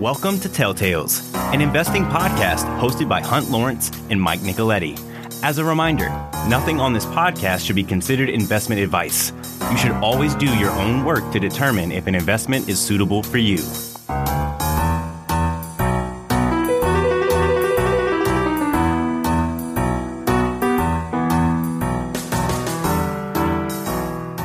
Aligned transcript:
Welcome 0.00 0.40
to 0.40 0.48
Telltales, 0.48 1.30
an 1.52 1.60
investing 1.60 2.04
podcast 2.04 2.64
hosted 2.80 3.06
by 3.06 3.20
Hunt 3.20 3.50
Lawrence 3.50 3.90
and 4.08 4.18
Mike 4.18 4.40
Nicoletti. 4.40 4.98
As 5.42 5.58
a 5.58 5.64
reminder, 5.64 6.08
nothing 6.48 6.80
on 6.80 6.94
this 6.94 7.04
podcast 7.04 7.66
should 7.66 7.76
be 7.76 7.84
considered 7.84 8.30
investment 8.30 8.80
advice. 8.80 9.30
You 9.70 9.76
should 9.76 9.92
always 9.92 10.34
do 10.34 10.46
your 10.56 10.70
own 10.70 11.04
work 11.04 11.30
to 11.32 11.38
determine 11.38 11.92
if 11.92 12.06
an 12.06 12.14
investment 12.14 12.66
is 12.66 12.80
suitable 12.80 13.22
for 13.22 13.36
you. 13.36 13.58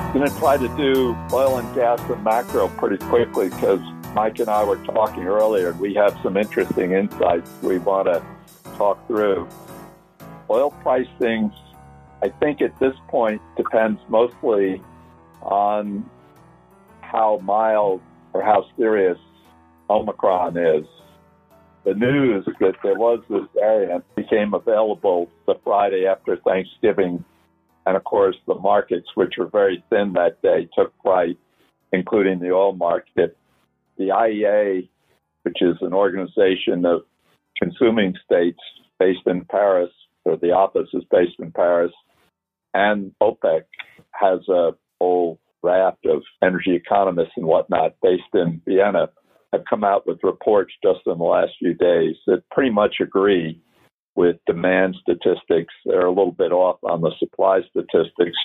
I'm 0.03 0.19
going 0.19 0.29
to 0.29 0.37
try 0.37 0.57
to 0.57 0.67
do 0.75 1.15
oil 1.31 1.59
and 1.59 1.73
gas 1.73 2.01
and 2.09 2.21
macro 2.25 2.67
pretty 2.67 2.97
quickly 3.05 3.47
because 3.47 3.79
Mike 4.15 4.39
and 4.39 4.47
I 4.47 4.63
were 4.63 4.77
talking 4.77 5.25
earlier, 5.25 5.71
and 5.71 5.79
we 5.81 5.93
have 5.95 6.17
some 6.23 6.37
interesting 6.37 6.93
insights 6.93 7.51
we 7.61 7.79
want 7.79 8.07
to 8.07 8.23
talk 8.77 9.05
through. 9.07 9.45
Oil 10.49 10.71
pricing, 10.71 11.51
I 12.23 12.29
think 12.29 12.61
at 12.61 12.79
this 12.79 12.95
point, 13.09 13.41
depends 13.57 13.99
mostly 14.07 14.81
on 15.41 16.09
how 17.01 17.41
mild 17.43 18.01
or 18.31 18.41
how 18.41 18.65
serious 18.77 19.17
Omicron 19.89 20.55
is. 20.55 20.85
The 21.83 21.93
news 21.93 22.45
that 22.61 22.75
there 22.83 22.95
was 22.95 23.19
this 23.29 23.43
variant 23.53 24.05
became 24.15 24.53
available 24.53 25.29
the 25.45 25.55
Friday 25.61 26.05
after 26.07 26.37
Thanksgiving. 26.37 27.25
And 27.85 27.97
of 27.97 28.05
course, 28.05 28.37
the 28.47 28.55
markets, 28.55 29.09
which 29.15 29.33
were 29.37 29.47
very 29.47 29.83
thin 29.89 30.13
that 30.13 30.41
day, 30.41 30.69
took 30.73 30.93
flight, 31.03 31.37
including 31.91 32.39
the 32.39 32.51
oil 32.51 32.71
market 32.71 33.37
the 33.97 34.09
IEA, 34.09 34.87
which 35.43 35.61
is 35.61 35.75
an 35.81 35.93
organization 35.93 36.85
of 36.85 37.01
consuming 37.61 38.13
states 38.25 38.59
based 38.99 39.25
in 39.25 39.45
Paris, 39.45 39.91
or 40.23 40.37
the 40.37 40.51
office 40.51 40.89
is 40.93 41.03
based 41.11 41.39
in 41.39 41.51
Paris, 41.51 41.91
and 42.73 43.13
OPEC 43.21 43.63
has 44.11 44.39
a 44.49 44.71
whole 44.99 45.39
raft 45.63 46.05
of 46.05 46.21
energy 46.43 46.75
economists 46.75 47.33
and 47.37 47.45
whatnot 47.45 47.95
based 48.01 48.23
in 48.33 48.61
Vienna, 48.65 49.09
have 49.53 49.63
come 49.69 49.83
out 49.83 50.05
with 50.05 50.19
reports 50.23 50.73
just 50.83 50.99
in 51.05 51.17
the 51.17 51.23
last 51.23 51.53
few 51.59 51.73
days 51.73 52.15
that 52.27 52.43
pretty 52.51 52.71
much 52.71 52.97
agree 53.01 53.61
with 54.15 54.37
demand 54.45 54.95
statistics. 55.01 55.73
They're 55.85 56.05
a 56.05 56.09
little 56.09 56.31
bit 56.31 56.51
off 56.51 56.79
on 56.83 57.01
the 57.01 57.11
supply 57.19 57.61
statistics. 57.69 58.37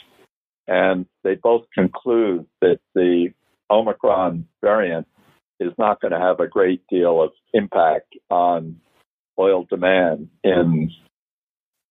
And 0.66 1.06
they 1.24 1.34
both 1.34 1.64
conclude 1.74 2.46
that 2.60 2.78
the 2.94 3.28
Omicron 3.70 4.46
variant 4.60 5.06
is 5.60 5.72
not 5.78 6.00
going 6.00 6.12
to 6.12 6.18
have 6.18 6.40
a 6.40 6.48
great 6.48 6.82
deal 6.88 7.22
of 7.22 7.30
impact 7.52 8.14
on 8.30 8.76
oil 9.38 9.66
demand 9.68 10.28
in 10.42 10.90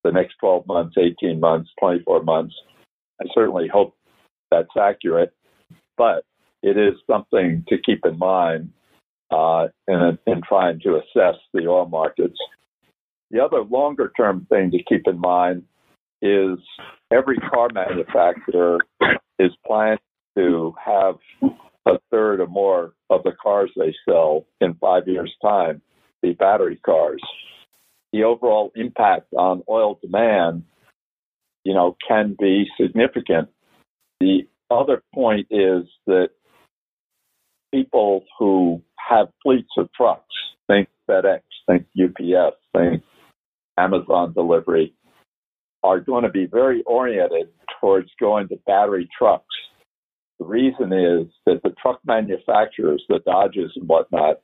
the 0.04 0.12
next 0.12 0.36
12 0.40 0.68
months, 0.68 0.96
18 0.98 1.40
months, 1.40 1.70
24 1.80 2.24
months. 2.24 2.56
I 3.22 3.26
certainly 3.34 3.68
hope 3.72 3.96
that's 4.50 4.76
accurate, 4.80 5.34
but 5.98 6.24
it 6.64 6.78
is 6.78 6.96
something 7.10 7.64
to 7.68 7.78
keep 7.78 8.06
in 8.06 8.18
mind 8.18 8.72
uh, 9.32 9.68
in, 9.88 10.18
in 10.26 10.42
trying 10.48 10.80
to 10.82 10.96
assess 10.96 11.36
the 11.54 11.68
oil 11.68 11.88
markets. 11.88 12.38
The 13.32 13.44
other 13.44 13.62
longer 13.62 14.12
term 14.18 14.48
thing 14.50 14.72
to 14.72 14.84
keep 14.84 15.08
in 15.08 15.20
mind 15.20 15.64
is 16.22 16.58
every 17.12 17.38
car 17.38 17.70
manufacturer 17.74 18.80
is 19.38 19.52
planning 19.66 20.00
to 20.38 20.74
have 20.84 21.16
a 21.86 22.00
third 22.12 22.40
or 22.40 22.48
more 22.48 22.94
of 23.10 23.24
the 23.24 23.32
cars 23.42 23.72
they 23.76 23.94
sell 24.08 24.46
in 24.62 24.74
five 24.76 25.08
years' 25.08 25.34
time 25.42 25.82
be 26.22 26.34
battery 26.34 26.80
cars. 26.86 27.22
The 28.12 28.24
overall 28.24 28.72
impact 28.76 29.34
on 29.38 29.64
oil 29.70 30.00
demand, 30.02 30.64
you 31.64 31.74
know, 31.74 31.96
can 32.08 32.36
be 32.40 32.66
significant. 32.80 33.50
The 34.20 34.48
other 34.70 35.04
point 35.14 35.48
is 35.50 35.84
that 36.08 36.30
people 37.74 38.26
who 38.38 38.82
have 38.98 39.28
fleets 39.44 39.70
of 39.78 39.90
trucks, 39.94 40.36
think 40.68 40.90
FedEx, 41.10 41.42
think 41.68 41.86
UPS, 41.98 42.58
think 42.76 43.04
Amazon 43.78 44.34
delivery, 44.34 44.94
are 45.84 46.00
going 46.00 46.24
to 46.24 46.30
be 46.30 46.46
very 46.46 46.84
oriented 46.84 47.50
towards 47.80 48.10
going 48.20 48.50
to 48.50 48.58
battery 48.66 49.08
trucks 49.18 49.46
the 50.40 50.46
reason 50.46 50.94
is 50.94 51.28
that 51.46 51.62
the 51.64 51.76
truck 51.82 52.00
manufacturers, 52.06 53.04
the 53.10 53.20
Dodges 53.26 53.72
and 53.76 53.88
whatnot, 53.88 54.38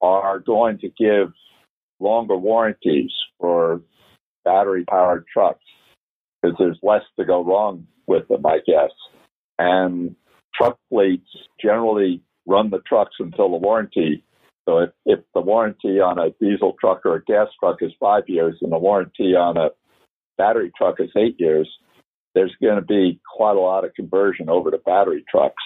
are 0.00 0.38
going 0.40 0.78
to 0.78 0.88
give 0.88 1.32
longer 2.00 2.36
warranties 2.36 3.10
for 3.38 3.82
battery 4.44 4.84
powered 4.84 5.24
trucks 5.32 5.64
because 6.40 6.56
there's 6.58 6.78
less 6.82 7.02
to 7.18 7.24
go 7.24 7.44
wrong 7.44 7.86
with 8.06 8.26
them, 8.28 8.46
I 8.46 8.58
guess. 8.66 8.90
And 9.58 10.16
truck 10.54 10.78
fleets 10.88 11.28
generally 11.60 12.22
run 12.46 12.70
the 12.70 12.80
trucks 12.86 13.16
until 13.18 13.50
the 13.50 13.56
warranty. 13.56 14.24
So 14.66 14.78
if, 14.78 14.90
if 15.04 15.20
the 15.34 15.40
warranty 15.40 16.00
on 16.00 16.18
a 16.18 16.30
diesel 16.40 16.76
truck 16.80 17.04
or 17.04 17.16
a 17.16 17.24
gas 17.24 17.48
truck 17.60 17.78
is 17.80 17.92
five 18.00 18.24
years 18.26 18.56
and 18.62 18.72
the 18.72 18.78
warranty 18.78 19.34
on 19.34 19.56
a 19.56 19.70
battery 20.38 20.72
truck 20.76 20.96
is 20.98 21.10
eight 21.16 21.36
years, 21.38 21.68
there's 22.36 22.54
going 22.62 22.76
to 22.76 22.82
be 22.82 23.18
quite 23.34 23.56
a 23.56 23.60
lot 23.60 23.86
of 23.86 23.94
conversion 23.94 24.50
over 24.50 24.70
to 24.70 24.76
battery 24.76 25.24
trucks 25.28 25.62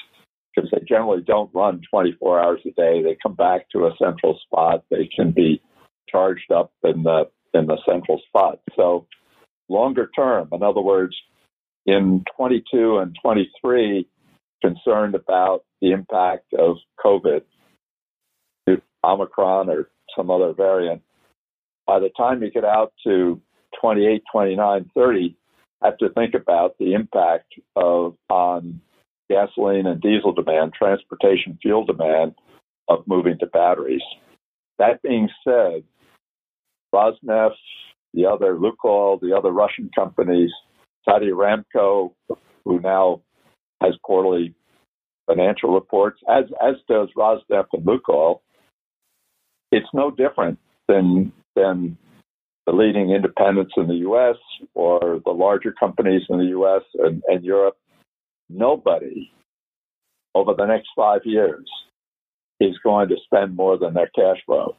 because 0.55 0.71
they 0.71 0.79
generally 0.89 1.21
don't 1.21 1.51
run 1.53 1.81
24 1.91 2.41
hours 2.41 2.61
a 2.65 2.71
day. 2.71 3.03
They 3.03 3.17
come 3.21 3.35
back 3.35 3.69
to 3.71 3.87
a 3.87 3.97
central 4.01 4.39
spot. 4.47 4.85
They 4.89 5.11
can 5.15 5.33
be 5.33 5.61
charged 6.09 6.53
up 6.53 6.73
in 6.85 7.03
the 7.03 7.25
in 7.55 7.67
the 7.67 7.77
central 7.85 8.21
spot. 8.29 8.61
So 8.77 9.09
longer 9.69 10.11
term, 10.15 10.49
in 10.53 10.63
other 10.63 10.81
words, 10.81 11.17
in 11.87 12.23
22 12.37 12.99
and 12.99 13.17
23, 13.21 14.07
concerned 14.63 15.17
about 15.17 15.65
the 15.81 15.91
impact 15.91 16.55
of 16.57 16.77
COVID, 17.05 17.41
Omicron 19.03 19.71
or 19.71 19.91
some 20.17 20.31
other 20.31 20.53
variant. 20.53 21.03
By 21.85 21.99
the 21.99 22.11
time 22.17 22.45
you 22.45 22.51
get 22.53 22.65
out 22.65 22.93
to 23.05 23.41
28, 23.81 24.23
29, 24.33 24.91
30, 24.95 25.37
have 25.83 25.97
to 25.99 26.11
think 26.11 26.35
about 26.35 26.77
the 26.79 26.95
impact 26.95 27.55
of 27.77 28.17
on 28.29 28.81
gasoline 29.31 29.87
and 29.87 30.01
diesel 30.01 30.33
demand, 30.33 30.73
transportation 30.75 31.59
fuel 31.63 31.85
demand 31.85 32.35
of 32.89 33.05
moving 33.07 33.39
to 33.39 33.47
batteries. 33.47 34.03
That 34.79 35.03
being 35.03 35.29
said, 35.45 35.85
Rosneft, 36.95 37.55
the 38.13 38.27
other 38.27 38.57
Lukoil, 38.57 39.21
the 39.21 39.37
other 39.37 39.53
Russian 39.53 39.91
companies, 39.95 40.51
Saudi 41.05 41.29
Aramco, 41.29 42.13
who 42.65 42.81
now 42.81 43.23
has 43.81 43.95
quarterly 44.03 44.55
financial 45.27 45.73
reports, 45.73 46.21
as 46.29 46.45
as 46.61 46.75
does 46.89 47.09
Rosneft 47.17 47.69
and 47.73 47.87
Lukoil, 47.87 48.41
it's 49.71 49.89
no 49.95 50.11
different 50.11 50.59
than 50.89 51.33
than 51.55 51.97
the 52.71 52.77
leading 52.77 53.11
independents 53.11 53.73
in 53.77 53.89
the 53.89 53.97
U.S. 53.97 54.37
or 54.75 55.21
the 55.25 55.33
larger 55.33 55.73
companies 55.73 56.23
in 56.31 56.39
the 56.39 56.47
U.S. 56.47 56.83
and, 57.01 57.21
and 57.27 57.45
Europe, 57.45 57.77
nobody 58.49 59.31
over 60.37 60.55
the 60.57 60.67
next 60.67 60.89
five 60.95 61.23
years 61.25 61.69
is 62.61 62.77
going 62.85 63.09
to 63.09 63.17
spend 63.25 63.57
more 63.57 63.77
than 63.77 63.95
their 63.95 64.11
cash 64.15 64.37
flow. 64.47 64.77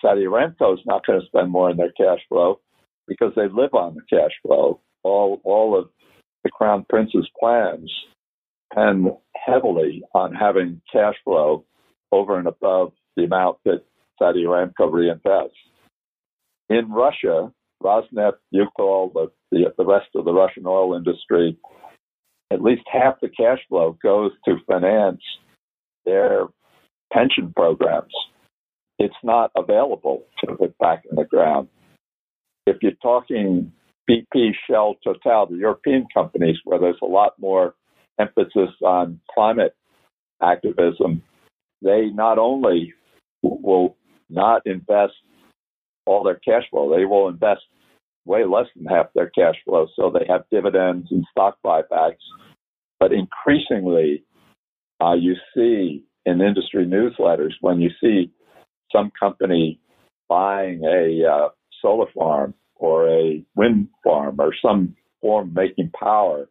Saudi 0.00 0.22
Aramco 0.22 0.74
is 0.74 0.84
not 0.86 1.04
going 1.04 1.20
to 1.20 1.26
spend 1.26 1.50
more 1.50 1.68
in 1.68 1.76
their 1.76 1.90
cash 1.92 2.20
flow 2.28 2.60
because 3.08 3.32
they 3.34 3.48
live 3.48 3.74
on 3.74 3.96
the 3.96 4.02
cash 4.08 4.32
flow. 4.42 4.80
All 5.02 5.40
all 5.42 5.76
of 5.76 5.88
the 6.44 6.50
crown 6.50 6.86
prince's 6.88 7.28
plans 7.40 7.90
depend 8.70 9.08
heavily 9.34 10.02
on 10.14 10.32
having 10.32 10.80
cash 10.92 11.14
flow 11.24 11.64
over 12.12 12.38
and 12.38 12.46
above 12.46 12.92
the 13.16 13.24
amount 13.24 13.58
that 13.64 13.82
Saudi 14.18 14.44
Aramco 14.44 14.82
reinvests 14.82 15.50
in 16.68 16.90
Russia, 16.90 17.52
Rosneft, 17.82 18.38
Lukoil, 18.54 19.12
the, 19.12 19.30
the, 19.50 19.72
the 19.76 19.84
rest 19.84 20.08
of 20.14 20.24
the 20.24 20.32
Russian 20.32 20.64
oil 20.66 20.94
industry, 20.94 21.58
at 22.50 22.62
least 22.62 22.82
half 22.90 23.20
the 23.20 23.28
cash 23.28 23.58
flow 23.68 23.96
goes 24.02 24.32
to 24.44 24.56
finance 24.66 25.20
their 26.04 26.46
pension 27.12 27.52
programs. 27.54 28.12
It's 28.98 29.14
not 29.22 29.50
available 29.56 30.24
to 30.40 30.54
put 30.54 30.76
back 30.78 31.02
in 31.10 31.16
the 31.16 31.24
ground. 31.24 31.68
If 32.66 32.78
you're 32.82 32.92
talking 33.02 33.72
BP, 34.08 34.52
Shell, 34.68 34.96
Total, 35.04 35.46
the 35.46 35.56
European 35.56 36.06
companies, 36.14 36.56
where 36.64 36.78
there's 36.78 36.96
a 37.02 37.06
lot 37.06 37.34
more 37.38 37.74
emphasis 38.18 38.70
on 38.82 39.20
climate 39.34 39.74
activism, 40.42 41.22
they 41.82 42.06
not 42.06 42.38
only 42.38 42.94
will 43.42 43.96
not 44.30 44.62
invest 44.64 45.14
all 46.06 46.24
their 46.24 46.40
cash 46.44 46.64
flow. 46.70 46.94
They 46.94 47.04
will 47.04 47.28
invest 47.28 47.62
way 48.24 48.44
less 48.44 48.66
than 48.74 48.86
half 48.86 49.06
their 49.14 49.30
cash 49.30 49.56
flow, 49.64 49.86
so 49.94 50.10
they 50.10 50.26
have 50.28 50.44
dividends 50.50 51.08
and 51.10 51.24
stock 51.30 51.58
buybacks. 51.64 52.16
But 52.98 53.12
increasingly, 53.12 54.24
uh, 55.00 55.14
you 55.14 55.34
see 55.54 56.04
in 56.24 56.40
industry 56.40 56.86
newsletters 56.86 57.52
when 57.60 57.80
you 57.80 57.90
see 58.00 58.32
some 58.90 59.12
company 59.18 59.78
buying 60.28 60.82
a 60.84 61.28
uh, 61.28 61.48
solar 61.82 62.06
farm 62.16 62.54
or 62.74 63.08
a 63.08 63.44
wind 63.54 63.88
farm 64.02 64.36
or 64.40 64.52
some 64.60 64.96
form 65.20 65.52
making 65.54 65.90
power 65.98 66.48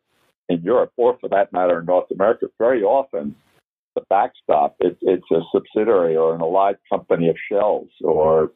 in 0.48 0.62
Europe, 0.62 0.92
or 0.96 1.18
for 1.20 1.28
that 1.30 1.52
matter 1.52 1.80
in 1.80 1.86
North 1.86 2.10
America, 2.12 2.46
very 2.60 2.84
often 2.84 3.36
the 3.96 4.02
backstop 4.10 4.76
it, 4.80 4.98
it's 5.02 5.26
a 5.32 5.40
subsidiary 5.52 6.16
or 6.16 6.36
an 6.36 6.42
allied 6.42 6.76
company 6.90 7.30
of 7.30 7.36
Shells 7.50 7.90
or 8.02 8.52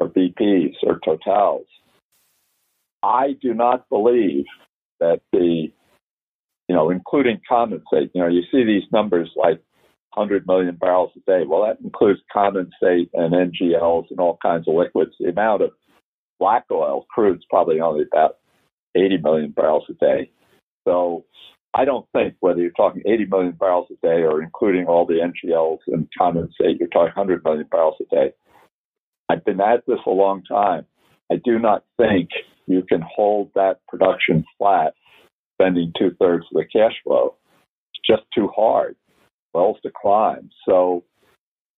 or 0.00 0.08
BP's 0.08 0.76
or 0.82 0.98
Total's. 1.04 1.66
I 3.02 3.36
do 3.40 3.54
not 3.54 3.88
believe 3.88 4.44
that 5.00 5.20
the 5.32 5.72
you 6.68 6.76
know, 6.76 6.90
including 6.90 7.40
condensate. 7.50 8.10
You 8.14 8.22
know, 8.22 8.28
you 8.28 8.42
see 8.50 8.64
these 8.64 8.90
numbers 8.92 9.30
like 9.36 9.60
100 10.14 10.46
million 10.46 10.76
barrels 10.76 11.10
a 11.16 11.30
day. 11.30 11.44
Well, 11.46 11.66
that 11.66 11.84
includes 11.84 12.20
condensate 12.34 13.10
and 13.12 13.34
NGLs 13.34 14.04
and 14.10 14.20
all 14.20 14.38
kinds 14.40 14.66
of 14.68 14.74
liquids. 14.74 15.12
The 15.18 15.28
amount 15.28 15.62
of 15.62 15.70
black 16.38 16.64
oil, 16.70 17.06
crude 17.10 17.38
is 17.38 17.44
probably 17.50 17.80
only 17.80 18.04
about 18.10 18.38
80 18.94 19.18
million 19.18 19.50
barrels 19.50 19.84
a 19.90 19.94
day. 19.94 20.30
So 20.86 21.24
I 21.74 21.84
don't 21.84 22.06
think 22.14 22.34
whether 22.40 22.60
you're 22.60 22.70
talking 22.70 23.02
80 23.06 23.26
million 23.26 23.52
barrels 23.52 23.88
a 23.90 24.06
day 24.06 24.22
or 24.22 24.42
including 24.42 24.86
all 24.86 25.06
the 25.06 25.20
NGLs 25.20 25.78
and 25.88 26.08
condensate, 26.18 26.78
you're 26.78 26.88
talking 26.88 27.12
100 27.14 27.44
million 27.44 27.66
barrels 27.70 27.96
a 28.00 28.14
day. 28.14 28.32
I've 29.32 29.44
been 29.46 29.60
at 29.62 29.86
this 29.86 29.98
a 30.06 30.10
long 30.10 30.42
time. 30.44 30.84
I 31.30 31.36
do 31.42 31.58
not 31.58 31.84
think 31.96 32.28
you 32.66 32.82
can 32.82 33.00
hold 33.00 33.50
that 33.54 33.78
production 33.88 34.44
flat, 34.58 34.92
spending 35.54 35.92
two 35.98 36.10
thirds 36.20 36.44
of 36.52 36.58
the 36.58 36.64
cash 36.64 36.92
flow. 37.02 37.36
It's 37.94 38.06
just 38.06 38.28
too 38.34 38.48
hard. 38.54 38.94
Wells 39.54 39.78
decline. 39.82 40.50
So 40.68 41.04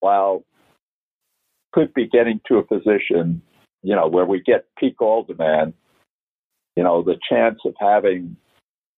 while 0.01 0.45
could 1.73 1.95
be 1.95 2.09
getting 2.09 2.41
to 2.49 2.59
a 2.59 2.65
position, 2.65 3.41
you 3.83 3.95
know, 3.95 4.09
where 4.09 4.27
we 4.27 4.41
get 4.41 4.67
peak 4.77 4.97
oil 5.00 5.23
demand, 5.23 5.75
you 6.77 6.83
know, 6.83 7.03
the 7.03 7.19
chance 7.31 7.61
of 7.65 7.75
having 7.79 8.37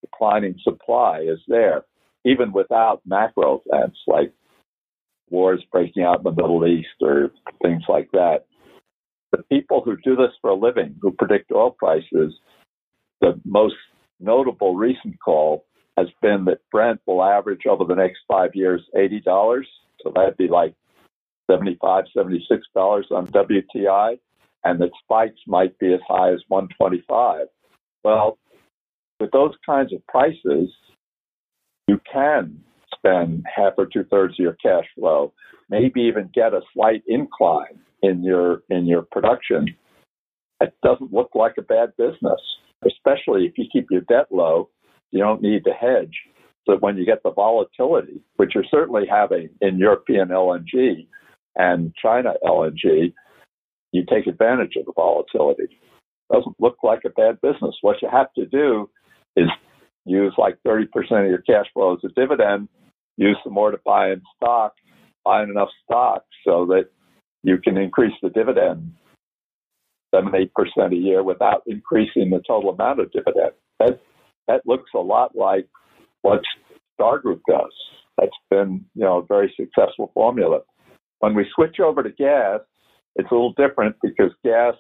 declining 0.01 0.55
supply 0.63 1.21
is 1.21 1.41
there, 1.47 1.85
even 2.25 2.53
without 2.53 3.03
macro 3.05 3.61
events 3.67 3.99
like 4.07 4.33
wars 5.31 5.65
breaking 5.73 6.03
out 6.03 6.19
in 6.19 6.25
the 6.25 6.31
Middle 6.31 6.67
East 6.67 6.89
or 7.01 7.31
things 7.63 7.83
like 7.89 8.11
that. 8.13 8.47
The 9.33 9.43
people 9.45 9.83
who 9.85 9.97
do 10.05 10.17
this 10.17 10.33
for 10.41 10.51
a 10.51 10.55
living, 10.55 10.97
who 11.01 11.13
predict 11.13 11.51
oil 11.53 11.71
prices, 11.71 12.35
the 13.21 13.41
most 13.45 13.75
notable 14.21 14.77
recent 14.77 15.17
call 15.23 15.65
has 15.97 16.09
been 16.23 16.45
that 16.45 16.61
Brent 16.71 17.01
will 17.07 17.23
average 17.23 17.67
over 17.69 17.85
the 17.85 17.95
next 17.95 18.19
five 18.29 18.51
years 18.55 18.83
$80. 18.95 19.65
So 20.03 20.13
that'd 20.15 20.37
be 20.37 20.49
like 20.49 20.75
$75, 21.51 22.05
$76 22.17 22.41
on 23.11 23.27
WTI, 23.29 24.19
and 24.65 24.81
that 24.81 24.91
spikes 25.03 25.41
might 25.47 25.79
be 25.79 25.93
as 25.95 26.01
high 26.07 26.33
as 26.33 26.41
125. 26.49 27.47
Well, 28.05 28.39
with 29.19 29.31
those 29.31 29.55
kinds 29.65 29.93
of 29.93 30.07
prices, 30.07 30.71
you 31.89 32.01
can 32.13 32.63
spend 33.07 33.45
half 33.55 33.75
or 33.79 33.87
two 33.87 34.05
thirds 34.05 34.35
of 34.35 34.43
your 34.43 34.57
cash 34.63 34.85
flow, 34.95 35.33
maybe 35.69 36.03
even 36.03 36.31
get 36.35 36.55
a 36.55 36.61
slight 36.75 37.03
incline 37.07 37.79
in 38.03 38.23
your 38.23 38.63
in 38.71 38.87
your 38.87 39.03
production. 39.03 39.67
It 40.61 40.75
doesn't 40.83 41.13
look 41.13 41.31
like 41.35 41.55
a 41.59 41.63
bad 41.63 41.91
business, 41.99 42.41
especially 42.85 43.47
if 43.47 43.59
you 43.59 43.67
keep 43.71 43.87
your 43.91 44.03
debt 44.03 44.27
low. 44.31 44.71
You 45.13 45.21
don't 45.21 45.43
need 45.43 45.65
to 45.65 45.73
hedge. 45.73 46.15
So 46.67 46.77
when 46.81 46.97
you 46.97 47.07
get 47.07 47.23
the 47.23 47.31
volatility, 47.31 48.21
which 48.37 48.53
you're 48.55 48.65
certainly 48.71 49.05
having 49.09 49.51
in 49.61 49.79
European 49.79 50.29
LNG 50.29 51.07
and 51.55 51.95
China 52.01 52.35
LNG, 52.45 53.13
you 53.93 54.05
take 54.11 54.27
advantage 54.27 54.75
of 54.77 54.87
the 54.87 54.93
volatility. 54.97 55.65
It 55.65 56.35
Doesn't 56.35 56.57
look 56.59 56.79
like 56.83 57.03
a 57.05 57.11
bad 57.11 57.41
business. 57.41 57.77
What 57.83 58.03
you 58.03 58.09
have 58.11 58.33
to 58.35 58.47
do 58.47 58.91
is 59.37 59.49
use 60.07 60.35
like 60.39 60.59
30% 60.67 60.87
of 60.95 61.29
your 61.29 61.43
cash 61.43 61.67
flow 61.73 61.95
as 61.95 62.01
a 62.05 62.09
dividend, 62.21 62.69
use 63.17 63.37
some 63.45 63.53
more 63.53 63.71
to 63.71 63.79
buy 63.85 64.11
in 64.11 64.23
stock, 64.37 64.75
buy 65.25 65.43
enough 65.43 65.69
stock 65.85 66.25
so 66.45 66.67
that 66.67 66.91
you 67.43 67.59
can 67.59 67.77
increase 67.77 68.15
the 68.23 68.31
dividend 68.31 68.93
seven, 70.15 70.35
eight 70.35 70.53
percent 70.55 70.93
a 70.93 70.97
year 70.97 71.23
without 71.23 71.63
increasing 71.67 72.31
the 72.31 72.43
total 72.47 72.71
amount 72.71 73.01
of 73.01 73.13
dividend. 73.13 73.53
That 73.81 74.01
that 74.49 74.63
looks 74.67 74.91
a 74.95 74.99
lot 74.99 75.37
like 75.37 75.69
what 76.23 76.41
Star 76.95 77.19
Group 77.19 77.43
does. 77.49 77.73
That's 78.19 78.31
been, 78.51 78.85
you 78.95 79.05
know, 79.05 79.19
a 79.19 79.27
very 79.27 79.53
successful 79.57 80.11
formula. 80.15 80.61
When 81.19 81.35
we 81.35 81.47
switch 81.55 81.81
over 81.81 82.03
to 82.03 82.11
gas, 82.11 82.61
it's 83.17 83.31
a 83.31 83.35
little 83.35 83.53
different 83.55 83.97
because 84.03 84.31
gas 84.45 84.75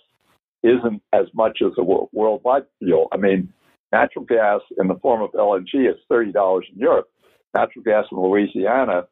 isn't 0.62 1.02
as 1.12 1.26
much 1.34 1.58
as 1.64 1.72
a 1.78 1.82
worldwide 1.82 2.64
fuel. 2.80 3.08
I 3.12 3.16
mean, 3.18 3.52
Natural 3.92 4.24
gas 4.24 4.60
in 4.78 4.88
the 4.88 4.96
form 4.96 5.22
of 5.22 5.30
LNG 5.32 5.88
is 5.88 5.96
$30 6.10 6.60
in 6.72 6.78
Europe. 6.78 7.08
Natural 7.56 7.82
gas 7.84 8.04
in 8.10 8.18
Louisiana 8.18 9.06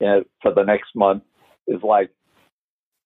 and 0.00 0.24
for 0.42 0.54
the 0.54 0.62
next 0.62 0.94
month 0.94 1.22
is 1.66 1.82
like 1.82 2.10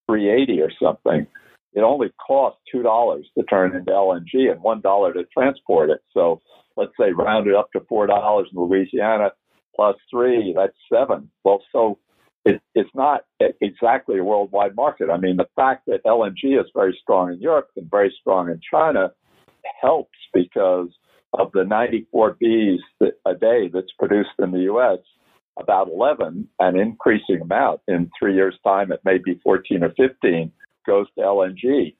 380 0.06 0.60
or 0.60 0.70
something. 0.82 1.26
It 1.74 1.80
only 1.80 2.10
costs 2.24 2.60
two 2.70 2.82
dollars 2.82 3.26
to 3.36 3.44
turn 3.44 3.74
into 3.74 3.90
LNG 3.90 4.50
and 4.50 4.62
one 4.62 4.82
dollar 4.82 5.12
to 5.14 5.24
transport 5.32 5.90
it. 5.90 6.00
So 6.12 6.42
let's 6.76 6.92
say 7.00 7.12
round 7.12 7.46
it 7.46 7.54
up 7.54 7.70
to 7.72 7.80
four 7.88 8.06
dollars 8.06 8.48
in 8.52 8.60
Louisiana 8.60 9.30
plus 9.74 9.96
three, 10.10 10.52
that's 10.54 10.76
seven. 10.92 11.30
Well, 11.44 11.62
so 11.72 11.98
it, 12.44 12.60
it's 12.74 12.90
not 12.94 13.22
exactly 13.60 14.18
a 14.18 14.24
worldwide 14.24 14.76
market. 14.76 15.08
I 15.10 15.16
mean, 15.16 15.36
the 15.36 15.48
fact 15.56 15.86
that 15.86 16.04
LNG 16.04 16.60
is 16.60 16.66
very 16.74 16.98
strong 17.00 17.32
in 17.32 17.40
Europe 17.40 17.68
and 17.76 17.90
very 17.90 18.14
strong 18.20 18.50
in 18.50 18.60
China 18.70 19.12
helps 19.80 20.18
because 20.34 20.88
of 21.32 21.50
the 21.52 21.64
94 21.64 22.36
Bs 22.42 22.78
a 23.00 23.34
day 23.34 23.70
that's 23.72 23.92
produced 23.98 24.30
in 24.38 24.50
the 24.50 24.60
U.S., 24.60 24.98
about 25.58 25.88
11, 25.88 26.48
an 26.60 26.78
increasing 26.78 27.40
amount 27.42 27.80
in 27.86 28.10
three 28.18 28.34
years' 28.34 28.58
time, 28.64 28.90
it 28.90 29.00
may 29.04 29.18
be 29.18 29.38
14 29.44 29.82
or 29.84 29.90
15, 29.90 30.50
goes 30.86 31.06
to 31.14 31.20
LNG. 31.20 31.94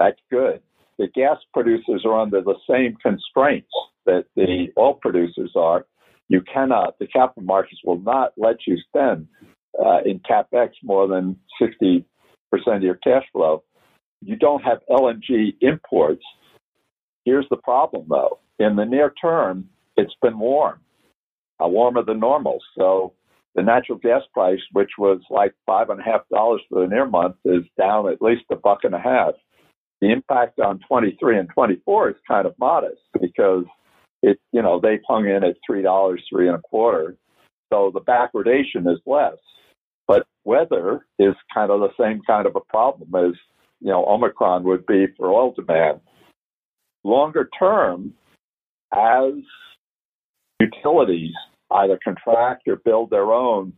That's 0.00 0.18
good. 0.30 0.60
The 0.98 1.06
gas 1.14 1.38
producers 1.54 2.02
are 2.04 2.18
under 2.18 2.40
the 2.42 2.56
same 2.68 2.96
constraints 3.00 3.70
that 4.06 4.24
the 4.34 4.68
oil 4.76 4.94
producers 4.94 5.52
are. 5.54 5.86
You 6.28 6.42
cannot, 6.52 6.98
the 6.98 7.06
capital 7.06 7.44
markets 7.44 7.80
will 7.84 8.00
not 8.00 8.32
let 8.36 8.66
you 8.66 8.76
spend 8.88 9.28
uh, 9.78 10.00
in 10.04 10.20
capex 10.20 10.70
more 10.82 11.06
than 11.06 11.36
60% 11.62 12.04
of 12.52 12.82
your 12.82 12.96
cash 12.96 13.24
flow. 13.32 13.62
You 14.20 14.36
don't 14.36 14.62
have 14.62 14.78
LNG 14.90 15.54
imports 15.60 16.24
Here's 17.24 17.46
the 17.50 17.56
problem, 17.56 18.06
though. 18.08 18.38
In 18.60 18.76
the 18.76 18.84
near 18.84 19.12
term, 19.20 19.68
it's 19.96 20.14
been 20.20 20.38
warm, 20.38 20.80
uh, 21.62 21.66
warmer 21.66 22.04
than 22.04 22.20
normal. 22.20 22.58
So 22.78 23.14
the 23.54 23.62
natural 23.62 23.98
gas 23.98 24.22
price, 24.34 24.60
which 24.72 24.90
was 24.98 25.20
like 25.30 25.54
five 25.64 25.88
and 25.88 25.98
a 25.98 26.04
half 26.04 26.28
dollars 26.30 26.60
for 26.68 26.82
the 26.82 26.86
near 26.86 27.06
month, 27.06 27.36
is 27.46 27.64
down 27.78 28.08
at 28.08 28.22
least 28.22 28.44
a 28.52 28.56
buck 28.56 28.80
and 28.84 28.94
a 28.94 29.00
half. 29.00 29.32
The 30.02 30.12
impact 30.12 30.60
on 30.60 30.80
23 30.86 31.38
and 31.38 31.48
24 31.48 32.10
is 32.10 32.16
kind 32.28 32.46
of 32.46 32.54
modest 32.58 33.00
because 33.18 33.64
it, 34.22 34.38
you 34.52 34.62
know, 34.62 34.78
they've 34.78 35.00
hung 35.08 35.26
in 35.26 35.42
at 35.42 35.56
three 35.66 35.82
dollars, 35.82 36.22
three 36.30 36.46
and 36.46 36.56
a 36.56 36.62
quarter. 36.62 37.16
So 37.72 37.90
the 37.92 38.00
backwardation 38.00 38.92
is 38.92 39.00
less. 39.06 39.38
But 40.06 40.26
weather 40.44 41.06
is 41.18 41.34
kind 41.54 41.70
of 41.70 41.80
the 41.80 41.90
same 41.98 42.20
kind 42.26 42.46
of 42.46 42.56
a 42.56 42.60
problem 42.60 43.14
as, 43.14 43.34
you 43.80 43.90
know, 43.90 44.04
Omicron 44.04 44.64
would 44.64 44.84
be 44.84 45.06
for 45.16 45.30
oil 45.30 45.54
demand 45.54 46.00
longer 47.04 47.48
term, 47.58 48.12
as 48.92 49.32
utilities 50.60 51.34
either 51.70 51.98
contract 52.02 52.66
or 52.68 52.76
build 52.76 53.10
their 53.10 53.32
own 53.32 53.72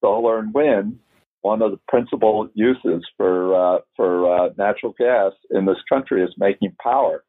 solar 0.00 0.38
and 0.38 0.52
wind, 0.52 0.98
one 1.42 1.62
of 1.62 1.70
the 1.70 1.78
principal 1.88 2.48
uses 2.54 3.06
for 3.16 3.54
uh, 3.54 3.78
for 3.94 4.10
uh, 4.34 4.48
natural 4.58 4.94
gas 4.98 5.32
in 5.50 5.64
this 5.64 5.78
country 5.88 6.22
is 6.22 6.34
making 6.36 6.74
power. 6.82 7.22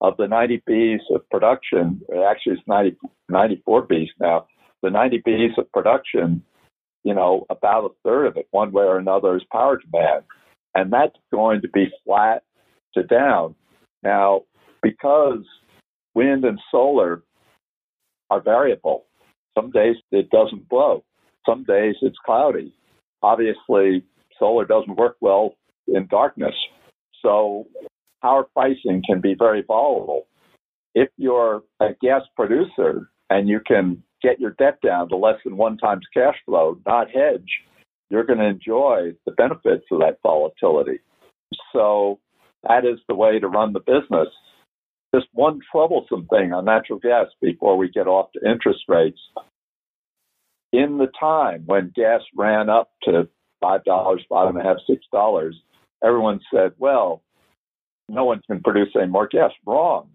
Of 0.00 0.18
the 0.18 0.28
90 0.28 0.62
Bs 0.68 1.14
of 1.14 1.26
production, 1.30 2.02
actually 2.28 2.54
it's 2.54 2.62
90, 2.66 2.96
94 3.30 3.86
Bs 3.86 4.08
now. 4.20 4.46
The 4.82 4.90
90 4.90 5.22
Bs 5.26 5.56
of 5.56 5.72
production, 5.72 6.42
you 7.04 7.14
know, 7.14 7.46
about 7.48 7.84
a 7.84 7.94
third 8.04 8.26
of 8.26 8.36
it, 8.36 8.46
one 8.50 8.72
way 8.72 8.84
or 8.84 8.98
another, 8.98 9.34
is 9.34 9.42
power 9.50 9.78
demand, 9.78 10.24
and 10.74 10.92
that's 10.92 11.16
going 11.32 11.62
to 11.62 11.68
be 11.68 11.86
flat 12.04 12.42
to 12.94 13.02
down. 13.04 13.54
Now, 14.02 14.42
because 14.82 15.44
wind 16.14 16.44
and 16.44 16.58
solar 16.70 17.22
are 18.30 18.40
variable. 18.40 19.04
Some 19.56 19.70
days 19.70 19.96
it 20.10 20.30
doesn't 20.30 20.68
blow. 20.68 21.04
Some 21.46 21.64
days 21.64 21.96
it's 22.02 22.16
cloudy. 22.24 22.74
Obviously, 23.22 24.04
solar 24.38 24.64
doesn't 24.64 24.96
work 24.96 25.16
well 25.20 25.54
in 25.86 26.06
darkness. 26.08 26.54
So 27.22 27.66
power 28.22 28.46
pricing 28.52 29.02
can 29.06 29.20
be 29.20 29.34
very 29.38 29.62
volatile. 29.66 30.26
If 30.94 31.08
you're 31.16 31.62
a 31.80 31.88
gas 32.00 32.22
producer 32.36 33.10
and 33.30 33.48
you 33.48 33.60
can 33.66 34.02
get 34.22 34.40
your 34.40 34.52
debt 34.52 34.78
down 34.82 35.08
to 35.08 35.16
less 35.16 35.38
than 35.44 35.56
one 35.56 35.76
times 35.76 36.06
cash 36.12 36.36
flow, 36.46 36.78
not 36.86 37.10
hedge, 37.10 37.48
you're 38.10 38.24
going 38.24 38.38
to 38.38 38.46
enjoy 38.46 39.12
the 39.26 39.32
benefits 39.32 39.84
of 39.90 40.00
that 40.00 40.18
volatility. 40.22 41.00
So 41.72 42.20
that 42.62 42.84
is 42.84 42.98
the 43.08 43.14
way 43.14 43.38
to 43.38 43.48
run 43.48 43.72
the 43.72 43.80
business. 43.80 44.28
Just 45.14 45.28
one 45.32 45.60
troublesome 45.70 46.26
thing 46.26 46.52
on 46.52 46.64
natural 46.64 46.98
gas 46.98 47.26
before 47.40 47.76
we 47.76 47.88
get 47.88 48.08
off 48.08 48.32
to 48.32 48.50
interest 48.50 48.80
rates. 48.88 49.20
In 50.72 50.98
the 50.98 51.06
time 51.20 51.62
when 51.66 51.92
gas 51.94 52.20
ran 52.36 52.68
up 52.68 52.90
to 53.04 53.28
five 53.60 53.84
dollars, 53.84 54.24
five 54.28 54.48
and 54.48 54.58
a 54.58 54.64
half, 54.64 54.78
six 54.88 55.04
dollars, 55.12 55.54
everyone 56.02 56.40
said, 56.52 56.72
"Well, 56.78 57.22
no 58.08 58.24
one 58.24 58.40
can 58.48 58.60
produce 58.60 58.88
any 58.96 59.06
more 59.06 59.28
gas." 59.28 59.52
Wrong. 59.64 60.10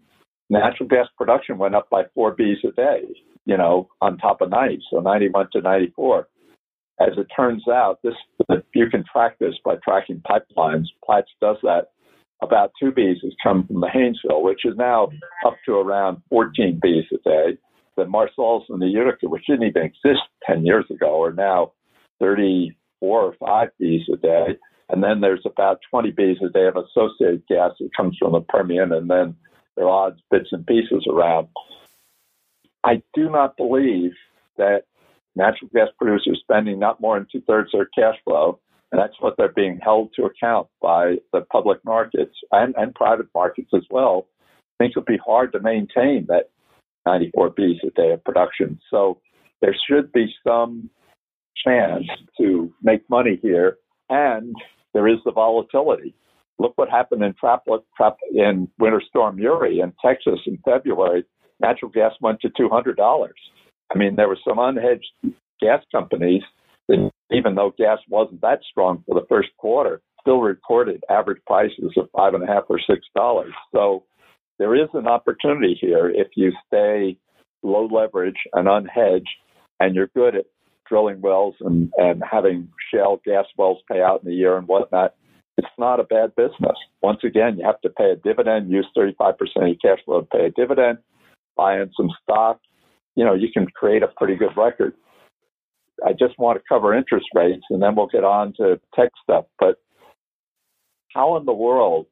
Natural 0.49 0.89
gas 0.89 1.07
production 1.17 1.57
went 1.57 1.75
up 1.75 1.89
by 1.89 2.03
four 2.13 2.35
Bs 2.35 2.65
a 2.65 2.71
day. 2.73 3.03
You 3.45 3.55
know, 3.55 3.87
on 4.01 4.17
top 4.17 4.41
of 4.41 4.49
90, 4.49 4.81
so 4.91 4.99
91 4.99 5.49
to 5.53 5.61
94. 5.61 6.27
As 6.99 7.17
it 7.17 7.27
turns 7.33 7.67
out, 7.69 7.99
this 8.03 8.15
you 8.75 8.89
can 8.89 9.05
track 9.09 9.39
this 9.39 9.55
by 9.63 9.75
tracking 9.77 10.21
pipelines. 10.29 10.87
Platts 11.05 11.31
does 11.39 11.57
that 11.63 11.91
about 12.41 12.71
two 12.79 12.91
bees 12.91 13.17
has 13.23 13.33
come 13.43 13.65
from 13.67 13.81
the 13.81 13.87
Haynesville, 13.87 14.43
which 14.43 14.65
is 14.65 14.75
now 14.77 15.09
up 15.45 15.55
to 15.65 15.73
around 15.73 16.21
14 16.29 16.79
bees 16.81 17.05
a 17.11 17.15
eh? 17.15 17.19
day. 17.25 17.57
The 17.97 18.05
Marcellus 18.05 18.63
and 18.69 18.81
the 18.81 18.87
Utica, 18.87 19.27
which 19.27 19.45
didn't 19.47 19.67
even 19.67 19.83
exist 19.83 20.21
10 20.45 20.65
years 20.65 20.85
ago, 20.89 21.21
are 21.21 21.33
now 21.33 21.73
34 22.19 23.21
or 23.21 23.35
5 23.39 23.69
bees 23.77 24.01
a 24.09 24.13
eh? 24.13 24.17
day. 24.21 24.57
And 24.89 25.03
then 25.03 25.21
there's 25.21 25.45
about 25.45 25.79
20 25.91 26.11
bees 26.11 26.37
a 26.43 26.49
day 26.49 26.65
of 26.65 26.75
associated 26.75 27.43
gas 27.47 27.71
that 27.79 27.89
comes 27.95 28.17
from 28.17 28.31
the 28.31 28.41
Permian, 28.41 28.91
and 28.91 29.09
then 29.09 29.35
there 29.75 29.85
are 29.85 30.07
odds, 30.07 30.21
bits, 30.31 30.49
and 30.51 30.65
pieces 30.65 31.05
around. 31.09 31.47
I 32.83 33.01
do 33.13 33.29
not 33.29 33.57
believe 33.57 34.11
that 34.57 34.83
natural 35.35 35.69
gas 35.73 35.89
producers 35.97 36.39
spending 36.41 36.79
not 36.79 37.01
more 37.01 37.19
than 37.19 37.27
two 37.31 37.41
thirds 37.41 37.73
of 37.73 37.79
their 37.79 37.89
cash 38.11 38.19
flow 38.23 38.59
and 38.91 38.99
that's 38.99 39.15
what 39.19 39.35
they're 39.37 39.53
being 39.53 39.79
held 39.81 40.11
to 40.15 40.23
account 40.23 40.67
by 40.81 41.15
the 41.31 41.41
public 41.51 41.83
markets 41.85 42.35
and, 42.51 42.73
and 42.77 42.95
private 42.95 43.27
markets 43.35 43.69
as 43.75 43.83
well. 43.89 44.27
Think 44.77 44.91
it'll 44.91 45.03
be 45.03 45.19
hard 45.23 45.51
to 45.53 45.59
maintain 45.59 46.25
that 46.27 46.49
94 47.05 47.51
Bs 47.51 47.83
a 47.83 47.91
day 47.91 48.11
of 48.11 48.23
production. 48.23 48.79
So 48.89 49.19
there 49.61 49.75
should 49.87 50.11
be 50.11 50.27
some 50.45 50.89
chance 51.65 52.05
to 52.39 52.73
make 52.81 53.07
money 53.09 53.39
here, 53.41 53.77
and 54.09 54.55
there 54.93 55.07
is 55.07 55.19
the 55.25 55.31
volatility. 55.31 56.15
Look 56.57 56.73
what 56.75 56.89
happened 56.89 57.23
in, 57.23 57.33
Trap, 57.39 57.65
in 58.33 58.67
Winter 58.79 59.01
Storm 59.07 59.39
Uri 59.39 59.79
in 59.79 59.93
Texas 60.03 60.39
in 60.45 60.57
February. 60.65 61.25
Natural 61.61 61.91
gas 61.91 62.13
went 62.21 62.39
to 62.41 62.49
$200. 62.49 62.95
I 63.93 63.97
mean, 63.97 64.15
there 64.15 64.27
were 64.27 64.37
some 64.47 64.57
unhedged 64.57 65.33
gas 65.61 65.83
companies 65.91 66.43
that 66.89 67.09
even 67.31 67.55
though 67.55 67.73
gas 67.77 67.99
wasn't 68.09 68.41
that 68.41 68.59
strong 68.69 69.03
for 69.07 69.19
the 69.19 69.25
first 69.27 69.49
quarter, 69.57 70.01
still 70.21 70.41
recorded 70.41 71.03
average 71.09 71.41
prices 71.47 71.93
of 71.97 72.09
five 72.15 72.33
and 72.33 72.43
a 72.43 72.47
half 72.47 72.63
or 72.69 72.79
six 72.79 73.05
dollars. 73.15 73.53
So 73.73 74.03
there 74.57 74.75
is 74.75 74.89
an 74.93 75.07
opportunity 75.07 75.77
here 75.79 76.09
if 76.09 76.27
you 76.35 76.51
stay 76.67 77.17
low 77.63 77.85
leverage 77.85 78.37
and 78.53 78.67
unhedged 78.67 79.23
and 79.79 79.95
you're 79.95 80.09
good 80.15 80.35
at 80.35 80.45
drilling 80.87 81.21
wells 81.21 81.55
and, 81.61 81.91
and 81.97 82.21
having 82.29 82.67
shale 82.91 83.21
gas 83.25 83.45
wells 83.57 83.79
pay 83.89 84.01
out 84.01 84.23
in 84.23 84.31
a 84.31 84.35
year 84.35 84.57
and 84.57 84.67
whatnot, 84.67 85.15
it's 85.57 85.67
not 85.77 85.99
a 85.99 86.03
bad 86.03 86.35
business. 86.35 86.77
Once 87.01 87.19
again, 87.23 87.57
you 87.57 87.65
have 87.65 87.79
to 87.81 87.89
pay 87.89 88.11
a 88.11 88.15
dividend, 88.15 88.71
use 88.71 88.87
35% 88.97 89.15
of 89.31 89.37
your 89.55 89.75
cash 89.75 90.03
flow 90.05 90.21
to 90.21 90.27
pay 90.27 90.45
a 90.45 90.51
dividend, 90.51 90.97
buy 91.55 91.79
in 91.79 91.91
some 91.95 92.09
stock. 92.23 92.59
You 93.15 93.25
know, 93.25 93.33
you 93.33 93.49
can 93.53 93.67
create 93.67 94.03
a 94.03 94.07
pretty 94.07 94.35
good 94.35 94.55
record. 94.57 94.93
I 96.05 96.13
just 96.13 96.37
want 96.37 96.57
to 96.57 96.63
cover 96.67 96.93
interest 96.93 97.27
rates 97.33 97.63
and 97.69 97.81
then 97.81 97.95
we'll 97.95 98.07
get 98.07 98.23
on 98.23 98.53
to 98.57 98.79
tech 98.95 99.09
stuff. 99.23 99.45
But 99.59 99.75
how 101.13 101.37
in 101.37 101.45
the 101.45 101.53
world 101.53 102.07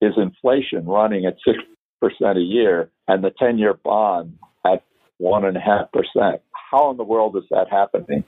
is 0.00 0.14
inflation 0.16 0.86
running 0.86 1.26
at 1.26 1.36
6% 1.46 2.36
a 2.36 2.40
year 2.40 2.90
and 3.08 3.22
the 3.22 3.32
10 3.38 3.58
year 3.58 3.74
bond 3.74 4.38
at 4.64 4.82
1.5%? 5.20 6.40
How 6.70 6.90
in 6.90 6.96
the 6.96 7.04
world 7.04 7.36
is 7.36 7.44
that 7.50 7.66
happening? 7.70 8.24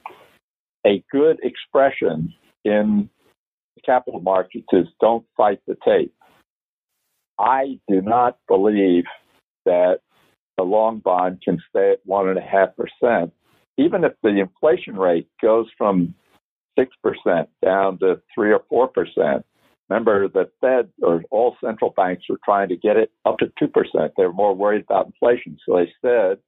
A 0.86 1.02
good 1.10 1.38
expression 1.42 2.34
in 2.64 3.08
the 3.76 3.82
capital 3.82 4.20
markets 4.20 4.66
is 4.72 4.86
don't 5.00 5.24
fight 5.36 5.60
the 5.66 5.76
tape. 5.84 6.14
I 7.38 7.78
do 7.88 8.00
not 8.00 8.38
believe 8.48 9.04
that 9.64 10.00
the 10.56 10.64
long 10.64 10.98
bond 10.98 11.40
can 11.42 11.58
stay 11.70 11.92
at 11.92 12.06
1.5% 12.06 13.32
even 13.76 14.04
if 14.04 14.12
the 14.22 14.28
inflation 14.28 14.96
rate 14.96 15.28
goes 15.40 15.66
from 15.76 16.14
6% 16.78 16.86
down 17.64 17.98
to 17.98 18.20
3 18.34 18.52
or 18.70 18.88
4%, 19.16 19.42
remember 19.88 20.28
the 20.28 20.50
Fed 20.60 20.90
or 21.02 21.22
all 21.30 21.56
central 21.62 21.92
banks 21.96 22.24
were 22.28 22.40
trying 22.44 22.68
to 22.68 22.76
get 22.76 22.96
it 22.96 23.10
up 23.24 23.38
to 23.38 23.52
2%. 23.62 24.10
They 24.16 24.24
were 24.24 24.32
more 24.32 24.54
worried 24.54 24.84
about 24.88 25.06
inflation. 25.06 25.58
So 25.66 25.76
they 25.76 25.92
said 26.00 26.38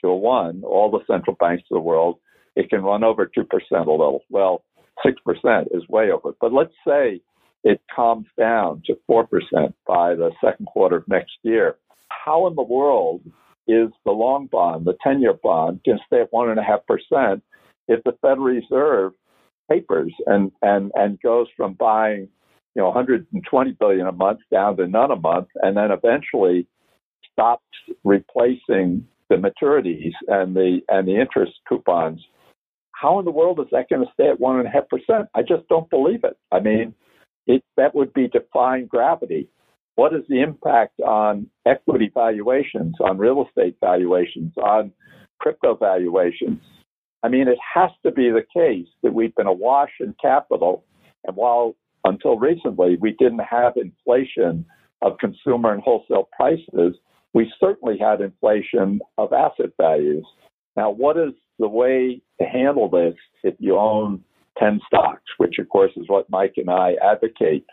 to 0.00 0.12
one, 0.12 0.62
all 0.64 0.90
the 0.90 1.04
central 1.06 1.36
banks 1.38 1.64
of 1.70 1.76
the 1.76 1.80
world, 1.80 2.18
it 2.56 2.68
can 2.68 2.82
run 2.82 3.04
over 3.04 3.26
2% 3.26 3.46
a 3.46 3.78
little. 3.90 4.20
Well, 4.30 4.64
6% 5.04 5.66
is 5.72 5.88
way 5.88 6.10
over. 6.10 6.34
But 6.40 6.52
let's 6.52 6.74
say 6.86 7.20
it 7.64 7.80
calms 7.94 8.26
down 8.38 8.82
to 8.86 8.98
4% 9.08 9.26
by 9.86 10.14
the 10.14 10.32
second 10.44 10.66
quarter 10.66 10.96
of 10.96 11.08
next 11.08 11.32
year. 11.42 11.76
How 12.08 12.46
in 12.46 12.54
the 12.54 12.62
world 12.62 13.22
is 13.68 13.88
the 14.04 14.12
long 14.12 14.46
bond, 14.46 14.84
the 14.84 14.96
10 15.02 15.20
year 15.20 15.34
bond, 15.42 15.80
can 15.84 15.98
stay 16.06 16.20
at 16.22 16.32
1.5% 16.32 17.42
if 17.88 18.02
the 18.04 18.12
Federal 18.20 18.46
Reserve 18.46 19.12
papers 19.70 20.12
and, 20.26 20.50
and, 20.62 20.90
and 20.94 21.20
goes 21.22 21.46
from 21.56 21.74
buying 21.74 22.28
you 22.74 22.80
know 22.80 22.86
120 22.86 23.72
billion 23.72 24.06
a 24.06 24.12
month 24.12 24.40
down 24.50 24.76
to 24.76 24.86
none 24.86 25.10
a 25.10 25.16
month 25.16 25.48
and 25.62 25.76
then 25.76 25.90
eventually 25.90 26.66
stops 27.32 27.64
replacing 28.04 29.06
the 29.28 29.36
maturities 29.36 30.12
and 30.28 30.54
the 30.54 30.80
and 30.88 31.06
the 31.06 31.18
interest 31.18 31.52
coupons 31.68 32.20
how 32.92 33.18
in 33.18 33.24
the 33.24 33.30
world 33.30 33.58
is 33.60 33.66
that 33.72 33.88
going 33.88 34.04
to 34.04 34.12
stay 34.14 34.28
at 34.28 34.38
one 34.38 34.58
and 34.58 34.68
a 34.68 34.70
half 34.70 34.88
percent? 34.88 35.28
I 35.34 35.42
just 35.42 35.66
don't 35.68 35.90
believe 35.90 36.22
it. 36.24 36.36
I 36.50 36.60
mean 36.60 36.94
it 37.46 37.62
that 37.76 37.94
would 37.94 38.12
be 38.12 38.28
defying 38.28 38.86
gravity 38.86 39.48
what 39.94 40.14
is 40.14 40.22
the 40.28 40.40
impact 40.40 41.00
on 41.00 41.48
equity 41.66 42.10
valuations, 42.12 42.94
on 43.00 43.18
real 43.18 43.46
estate 43.46 43.76
valuations, 43.80 44.52
on 44.56 44.92
crypto 45.38 45.76
valuations? 45.76 46.60
I 47.22 47.28
mean, 47.28 47.48
it 47.48 47.58
has 47.74 47.90
to 48.04 48.10
be 48.10 48.30
the 48.30 48.44
case 48.54 48.88
that 49.02 49.14
we've 49.14 49.34
been 49.34 49.46
awash 49.46 49.92
in 50.00 50.14
capital. 50.20 50.84
And 51.24 51.36
while 51.36 51.76
until 52.04 52.38
recently 52.38 52.96
we 53.00 53.12
didn't 53.12 53.40
have 53.40 53.74
inflation 53.76 54.64
of 55.02 55.18
consumer 55.18 55.72
and 55.72 55.82
wholesale 55.82 56.28
prices, 56.36 56.96
we 57.32 57.52
certainly 57.60 57.98
had 57.98 58.20
inflation 58.20 59.00
of 59.18 59.32
asset 59.32 59.70
values. 59.80 60.26
Now, 60.76 60.90
what 60.90 61.16
is 61.16 61.32
the 61.58 61.68
way 61.68 62.20
to 62.40 62.46
handle 62.46 62.88
this 62.88 63.14
if 63.42 63.54
you 63.58 63.76
own 63.76 64.22
10 64.58 64.80
stocks, 64.86 65.22
which 65.38 65.58
of 65.58 65.68
course 65.68 65.92
is 65.96 66.08
what 66.08 66.30
Mike 66.30 66.54
and 66.56 66.70
I 66.70 66.94
advocate? 67.02 67.64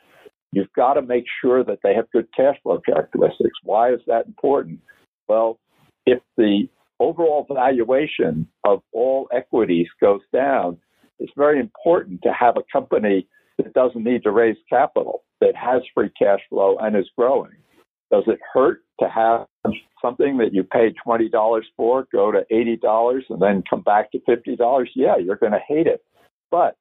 You've 0.52 0.74
got 0.76 0.94
to 0.94 1.02
make 1.02 1.26
sure 1.42 1.64
that 1.64 1.80
they 1.84 1.94
have 1.94 2.10
good 2.12 2.28
cash 2.36 2.56
flow 2.64 2.80
characteristics. 2.80 3.58
Why 3.64 3.94
is 3.94 4.00
that 4.08 4.26
important? 4.26 4.80
Well, 5.28 5.60
if 6.06 6.20
the 6.38 6.68
overall 7.00 7.46
valuation 7.52 8.48
of 8.64 8.82
all 8.92 9.28
equities 9.32 9.88
goes 10.02 10.22
down, 10.34 10.78
it's 11.20 11.32
very 11.38 11.60
important 11.60 12.22
to 12.24 12.34
have 12.34 12.58
a 12.58 12.64
company 12.72 13.28
that 13.58 13.74
doesn't 13.74 14.04
need 14.04 14.24
to 14.24 14.32
raise 14.32 14.58
capital, 14.70 15.24
that 15.42 15.56
has 15.56 15.82
free 15.94 16.10
cash 16.18 16.40
flow 16.50 16.78
and 16.80 16.96
is 16.96 17.10
growing. 17.18 17.52
Does 18.12 18.24
it 18.26 18.40
hurt 18.54 18.82
to 19.00 19.08
have 19.08 19.46
something 20.02 20.38
that 20.38 20.54
you 20.54 20.64
paid 20.64 20.96
$20 21.06 21.62
for 21.78 22.08
go 22.12 22.32
to 22.32 22.44
$80 22.52 23.22
and 23.30 23.42
then 23.42 23.64
come 23.70 23.82
back 23.82 24.12
to 24.12 24.20
$50? 24.20 24.88
Yeah, 24.96 25.18
you're 25.18 25.36
going 25.36 25.52
to 25.52 25.60
hate 25.68 25.86
it. 25.86 26.04
But 26.50 26.76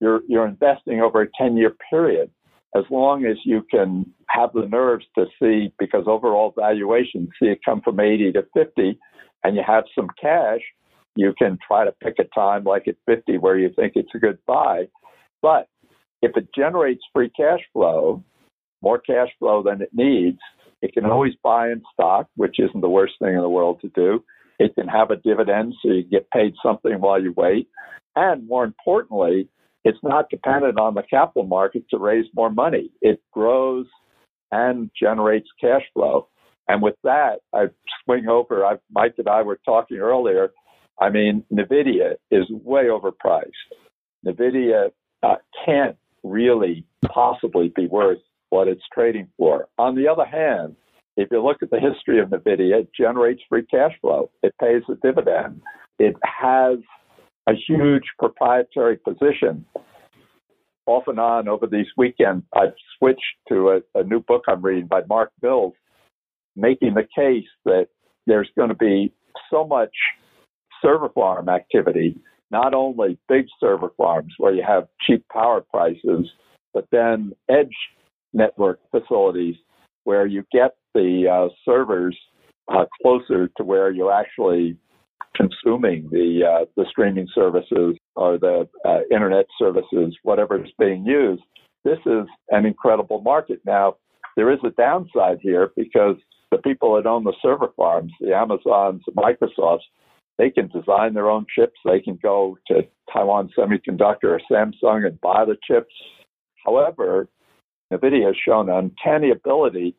you're, 0.00 0.22
you're 0.26 0.46
investing 0.46 1.00
over 1.00 1.22
a 1.22 1.28
10 1.38 1.56
year 1.56 1.74
period 1.88 2.30
as 2.74 2.84
long 2.90 3.26
as 3.26 3.36
you 3.44 3.62
can 3.70 4.06
have 4.28 4.50
the 4.54 4.66
nerves 4.66 5.04
to 5.16 5.26
see, 5.40 5.72
because 5.78 6.04
overall 6.06 6.54
valuation, 6.56 7.28
see 7.40 7.48
it 7.48 7.60
come 7.64 7.82
from 7.82 8.00
80 8.00 8.32
to 8.32 8.46
50, 8.54 8.98
and 9.44 9.56
you 9.56 9.62
have 9.66 9.84
some 9.94 10.08
cash, 10.20 10.60
you 11.14 11.34
can 11.36 11.58
try 11.66 11.84
to 11.84 11.92
pick 12.02 12.14
a 12.18 12.24
time 12.34 12.64
like 12.64 12.88
at 12.88 12.96
50 13.06 13.38
where 13.38 13.58
you 13.58 13.70
think 13.76 13.92
it's 13.94 14.14
a 14.14 14.18
good 14.18 14.38
buy. 14.46 14.84
But 15.42 15.68
if 16.22 16.36
it 16.36 16.48
generates 16.56 17.02
free 17.12 17.30
cash 17.30 17.60
flow, 17.72 18.24
more 18.80 18.98
cash 18.98 19.28
flow 19.38 19.62
than 19.62 19.82
it 19.82 19.90
needs, 19.92 20.38
it 20.80 20.94
can 20.94 21.04
always 21.04 21.34
buy 21.42 21.70
in 21.70 21.82
stock, 21.92 22.28
which 22.36 22.58
isn't 22.58 22.80
the 22.80 22.88
worst 22.88 23.14
thing 23.20 23.34
in 23.34 23.40
the 23.40 23.48
world 23.48 23.80
to 23.82 23.88
do. 23.88 24.24
It 24.58 24.74
can 24.74 24.88
have 24.88 25.10
a 25.10 25.16
dividend 25.16 25.74
so 25.82 25.92
you 25.92 26.04
get 26.04 26.30
paid 26.30 26.54
something 26.62 27.00
while 27.00 27.22
you 27.22 27.34
wait. 27.36 27.68
And 28.16 28.46
more 28.46 28.64
importantly, 28.64 29.48
it's 29.84 29.98
not 30.02 30.30
dependent 30.30 30.78
on 30.78 30.94
the 30.94 31.02
capital 31.02 31.44
market 31.44 31.84
to 31.90 31.98
raise 31.98 32.26
more 32.34 32.50
money. 32.50 32.90
It 33.00 33.20
grows 33.32 33.86
and 34.50 34.90
generates 35.00 35.48
cash 35.60 35.82
flow. 35.94 36.28
And 36.68 36.82
with 36.82 36.94
that, 37.02 37.40
I 37.52 37.66
swing 38.04 38.28
over. 38.28 38.64
I, 38.64 38.76
Mike 38.90 39.14
and 39.18 39.28
I 39.28 39.42
were 39.42 39.58
talking 39.64 39.98
earlier. 39.98 40.52
I 41.00 41.10
mean, 41.10 41.44
NVIDIA 41.52 42.14
is 42.30 42.48
way 42.50 42.84
overpriced. 42.84 43.50
NVIDIA 44.24 44.90
uh, 45.22 45.36
can't 45.64 45.96
really 46.22 46.84
possibly 47.04 47.72
be 47.74 47.86
worth 47.86 48.20
what 48.50 48.68
it's 48.68 48.82
trading 48.94 49.28
for. 49.36 49.68
On 49.78 49.96
the 49.96 50.06
other 50.06 50.24
hand, 50.24 50.76
if 51.16 51.28
you 51.30 51.42
look 51.42 51.62
at 51.62 51.70
the 51.70 51.80
history 51.80 52.20
of 52.20 52.28
NVIDIA, 52.28 52.80
it 52.80 52.90
generates 52.96 53.42
free 53.48 53.66
cash 53.66 53.92
flow. 54.00 54.30
It 54.42 54.54
pays 54.60 54.82
a 54.88 54.94
dividend. 54.94 55.62
It 55.98 56.14
has 56.24 56.78
a 57.48 57.52
huge 57.68 58.04
proprietary 58.18 58.96
position. 58.96 59.64
Off 60.86 61.04
and 61.06 61.20
on 61.20 61.48
over 61.48 61.66
these 61.66 61.86
weekends, 61.96 62.44
I've 62.54 62.74
switched 62.98 63.20
to 63.48 63.70
a, 63.94 64.00
a 64.00 64.04
new 64.04 64.20
book 64.20 64.44
I'm 64.48 64.62
reading 64.62 64.86
by 64.86 65.02
Mark 65.08 65.30
Mills, 65.40 65.74
making 66.56 66.94
the 66.94 67.06
case 67.16 67.48
that 67.64 67.86
there's 68.26 68.50
going 68.56 68.68
to 68.68 68.74
be 68.74 69.12
so 69.50 69.66
much 69.66 69.92
server 70.80 71.08
farm 71.10 71.48
activity, 71.48 72.18
not 72.50 72.74
only 72.74 73.18
big 73.28 73.46
server 73.60 73.90
farms 73.96 74.32
where 74.38 74.52
you 74.52 74.64
have 74.66 74.88
cheap 75.06 75.24
power 75.32 75.64
prices, 75.72 76.28
but 76.74 76.86
then 76.90 77.32
edge 77.48 77.74
network 78.32 78.80
facilities 78.90 79.54
where 80.04 80.26
you 80.26 80.44
get 80.52 80.72
the 80.94 81.26
uh, 81.30 81.48
servers 81.64 82.16
uh, 82.68 82.84
closer 83.00 83.48
to 83.56 83.62
where 83.62 83.90
you're 83.90 84.12
actually 84.12 84.76
consuming 85.34 86.08
the 86.10 86.42
uh, 86.44 86.64
the 86.76 86.86
streaming 86.90 87.28
services 87.34 87.96
or 88.16 88.38
the 88.38 88.68
uh, 88.84 89.00
internet 89.10 89.46
services, 89.58 90.16
whatever 90.22 90.62
is 90.62 90.70
being 90.78 91.04
used. 91.04 91.42
This 91.84 91.98
is 92.06 92.26
an 92.50 92.64
incredible 92.66 93.20
market. 93.22 93.60
Now, 93.66 93.96
there 94.36 94.52
is 94.52 94.60
a 94.64 94.70
downside 94.70 95.38
here 95.40 95.72
because 95.76 96.16
the 96.50 96.58
people 96.58 96.94
that 96.94 97.06
own 97.08 97.24
the 97.24 97.34
server 97.42 97.72
farms, 97.76 98.12
the 98.20 98.34
Amazons, 98.34 99.02
the 99.06 99.12
Microsofts, 99.12 99.80
they 100.38 100.50
can 100.50 100.68
design 100.68 101.14
their 101.14 101.30
own 101.30 101.46
chips. 101.54 101.78
They 101.84 102.00
can 102.00 102.18
go 102.22 102.56
to 102.68 102.86
Taiwan 103.12 103.50
Semiconductor 103.56 104.24
or 104.24 104.40
Samsung 104.50 105.06
and 105.06 105.20
buy 105.20 105.44
the 105.44 105.56
chips. 105.66 105.92
However, 106.64 107.28
NVIDIA 107.92 108.26
has 108.26 108.36
shown 108.36 108.68
an 108.70 108.76
uncanny 108.76 109.30
ability 109.30 109.96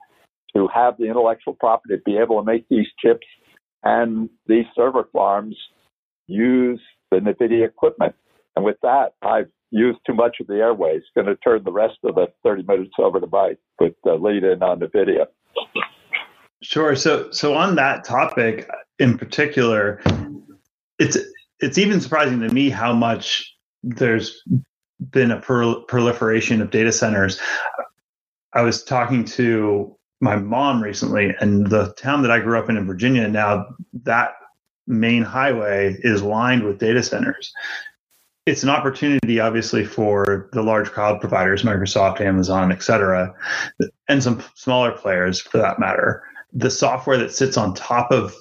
to 0.56 0.68
have 0.74 0.96
the 0.98 1.06
intellectual 1.06 1.54
property 1.54 1.98
to 1.98 2.02
be 2.04 2.18
able 2.18 2.40
to 2.40 2.46
make 2.46 2.68
these 2.70 2.88
chips 3.04 3.26
and 3.84 4.30
these 4.48 4.66
server 4.76 5.10
farms 5.12 5.56
use 6.28 6.82
the 7.12 7.18
NVIDIA 7.18 7.68
equipment. 7.68 8.16
And 8.56 8.64
with 8.64 8.78
that, 8.82 9.14
I've 9.22 9.50
used 9.72 10.00
too 10.06 10.14
much 10.14 10.38
of 10.40 10.48
the 10.48 10.56
airways. 10.56 11.02
Going 11.16 11.28
to 11.28 11.36
turn 11.38 11.64
the 11.64 11.72
rest 11.72 11.98
of 12.04 12.16
the 12.16 12.28
30 12.44 12.64
minutes 12.64 12.94
over 13.00 13.20
to 13.20 13.28
Mike 13.28 13.60
with 13.80 13.94
the 14.04 14.14
lead 14.14 14.44
in 14.44 14.64
on 14.64 14.80
NVIDIA. 14.80 15.26
Sure. 16.62 16.96
So, 16.96 17.32
so 17.32 17.56
on 17.56 17.76
that 17.76 18.06
topic 18.06 18.70
in 19.00 19.18
particular, 19.18 20.02
it's 21.00 21.18
it's 21.60 21.78
even 21.78 22.02
surprising 22.02 22.40
to 22.42 22.50
me 22.50 22.70
how 22.70 22.94
much 22.94 23.56
there's 23.84 24.42
been 25.12 25.32
a 25.32 25.40
proliferation 25.40 26.62
of 26.62 26.72
data 26.72 26.92
centers. 26.92 27.40
I 28.54 28.62
was 28.62 28.84
talking 28.84 29.26
to 29.26 29.98
my 30.24 30.38
mom 30.38 30.82
recently, 30.82 31.36
and 31.42 31.68
the 31.68 31.94
town 31.98 32.22
that 32.22 32.32
I 32.32 32.40
grew 32.40 32.58
up 32.58 32.70
in 32.70 32.78
in 32.78 32.88
Virginia 32.88 33.28
now 33.28 33.68
that 34.04 34.32
main 34.88 35.22
highway 35.22 35.98
is 36.00 36.24
lined 36.24 36.64
with 36.64 36.80
data 36.80 37.04
centers. 37.04 37.54
It's 38.46 38.64
an 38.64 38.70
opportunity, 38.70 39.40
obviously, 39.40 39.86
for 39.86 40.50
the 40.54 40.64
large 40.64 40.92
cloud 40.92 41.20
providers, 41.20 41.64
Microsoft, 41.64 42.22
Amazon, 42.22 42.72
et 42.72 42.82
cetera, 42.82 43.34
and 44.08 44.24
some 44.24 44.42
smaller 44.56 44.92
players 44.92 45.42
for 45.42 45.58
that 45.60 45.80
matter. 45.80 46.24
The 46.54 46.72
software 46.72 47.18
that 47.18 47.34
sits 47.34 47.58
on 47.58 47.74
top 47.74 48.12
of 48.12 48.34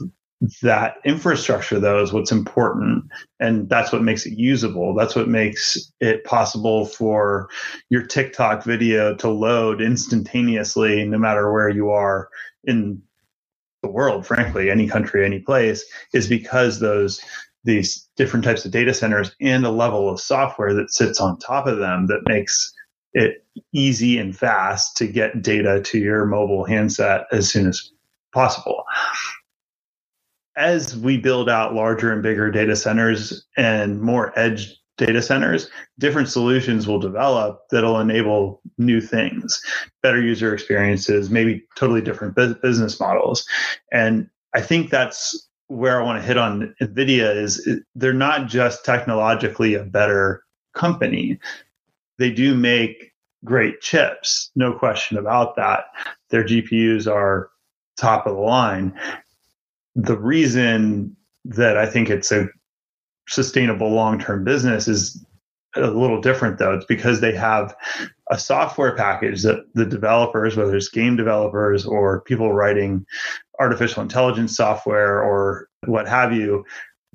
that 0.62 0.96
infrastructure 1.04 1.78
though 1.78 2.02
is 2.02 2.12
what's 2.12 2.32
important. 2.32 3.04
And 3.38 3.68
that's 3.68 3.92
what 3.92 4.02
makes 4.02 4.26
it 4.26 4.38
usable. 4.38 4.94
That's 4.94 5.14
what 5.14 5.28
makes 5.28 5.92
it 6.00 6.24
possible 6.24 6.86
for 6.86 7.48
your 7.90 8.02
tiktok 8.02 8.64
video 8.64 9.14
to 9.16 9.28
load 9.28 9.80
instantaneously 9.80 11.04
no 11.04 11.18
matter 11.18 11.52
where 11.52 11.68
you 11.68 11.90
are 11.90 12.28
in 12.64 13.00
the 13.82 13.90
world 13.90 14.24
frankly 14.24 14.70
any 14.70 14.86
country 14.86 15.24
any 15.24 15.40
place 15.40 15.84
is 16.14 16.28
because 16.28 16.78
those 16.78 17.20
these 17.64 18.08
different 18.16 18.44
types 18.44 18.64
of 18.64 18.70
data 18.70 18.94
centers 18.94 19.34
and 19.40 19.66
a 19.66 19.70
level 19.70 20.08
of 20.08 20.20
software 20.20 20.72
that 20.72 20.92
sits 20.92 21.20
on 21.20 21.36
top 21.38 21.66
of 21.66 21.78
them 21.78 22.06
that 22.06 22.22
makes 22.26 22.72
it 23.12 23.44
easy 23.72 24.18
and 24.18 24.36
fast 24.36 24.96
to 24.96 25.06
get 25.06 25.42
data 25.42 25.80
to 25.82 25.98
your 25.98 26.24
mobile 26.26 26.64
handset 26.64 27.22
as 27.32 27.50
soon 27.50 27.66
as 27.66 27.90
possible 28.32 28.84
as 30.56 30.96
we 30.96 31.16
build 31.16 31.48
out 31.48 31.74
larger 31.74 32.12
and 32.12 32.22
bigger 32.22 32.50
data 32.50 32.76
centers 32.76 33.44
and 33.56 34.00
more 34.00 34.38
edge 34.38 34.76
data 34.98 35.22
centers, 35.22 35.70
different 35.98 36.28
solutions 36.28 36.86
will 36.86 36.98
develop 36.98 37.62
that'll 37.70 38.00
enable 38.00 38.60
new 38.78 39.00
things, 39.00 39.62
better 40.02 40.20
user 40.20 40.52
experiences, 40.52 41.30
maybe 41.30 41.64
totally 41.76 42.00
different 42.02 42.34
business 42.34 43.00
models. 43.00 43.46
And 43.90 44.28
I 44.54 44.60
think 44.60 44.90
that's 44.90 45.48
where 45.68 46.00
I 46.00 46.04
want 46.04 46.20
to 46.20 46.26
hit 46.26 46.36
on 46.36 46.74
NVIDIA 46.80 47.34
is 47.34 47.66
they're 47.94 48.12
not 48.12 48.46
just 48.46 48.84
technologically 48.84 49.74
a 49.74 49.84
better 49.84 50.44
company. 50.74 51.38
They 52.18 52.30
do 52.30 52.54
make 52.54 53.12
great 53.44 53.80
chips, 53.80 54.50
no 54.54 54.72
question 54.74 55.16
about 55.16 55.56
that. 55.56 55.86
Their 56.28 56.44
GPUs 56.44 57.10
are 57.10 57.50
top 57.96 58.26
of 58.26 58.34
the 58.34 58.40
line 58.40 58.98
the 59.94 60.16
reason 60.16 61.16
that 61.44 61.76
I 61.76 61.86
think 61.86 62.10
it's 62.10 62.32
a 62.32 62.48
sustainable 63.28 63.90
long 63.90 64.18
term 64.18 64.44
business 64.44 64.88
is 64.88 65.24
a 65.74 65.80
little 65.80 66.20
different 66.20 66.58
though. 66.58 66.74
It's 66.74 66.84
because 66.84 67.20
they 67.20 67.34
have 67.34 67.74
a 68.30 68.38
software 68.38 68.94
package 68.94 69.42
that 69.42 69.64
the 69.74 69.86
developers, 69.86 70.56
whether 70.56 70.76
it's 70.76 70.88
game 70.88 71.16
developers 71.16 71.86
or 71.86 72.20
people 72.22 72.52
writing 72.52 73.06
artificial 73.58 74.02
intelligence 74.02 74.56
software 74.56 75.22
or 75.22 75.68
what 75.86 76.08
have 76.08 76.32
you, 76.32 76.64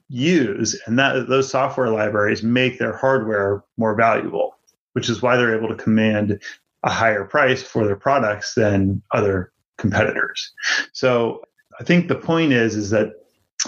use. 0.09 0.79
And 0.85 0.97
that 0.97 1.27
those 1.27 1.49
software 1.49 1.89
libraries 1.89 2.43
make 2.43 2.79
their 2.79 2.95
hardware 2.95 3.63
more 3.77 3.95
valuable, 3.95 4.57
which 4.93 5.09
is 5.09 5.21
why 5.21 5.37
they're 5.37 5.57
able 5.57 5.69
to 5.69 5.83
command 5.83 6.41
a 6.83 6.89
higher 6.89 7.25
price 7.25 7.61
for 7.61 7.85
their 7.85 7.95
products 7.95 8.53
than 8.53 9.01
other 9.11 9.51
competitors. 9.77 10.51
So 10.93 11.43
I 11.79 11.83
think 11.83 12.07
the 12.07 12.15
point 12.15 12.53
is 12.53 12.75
is 12.75 12.89
that 12.91 13.13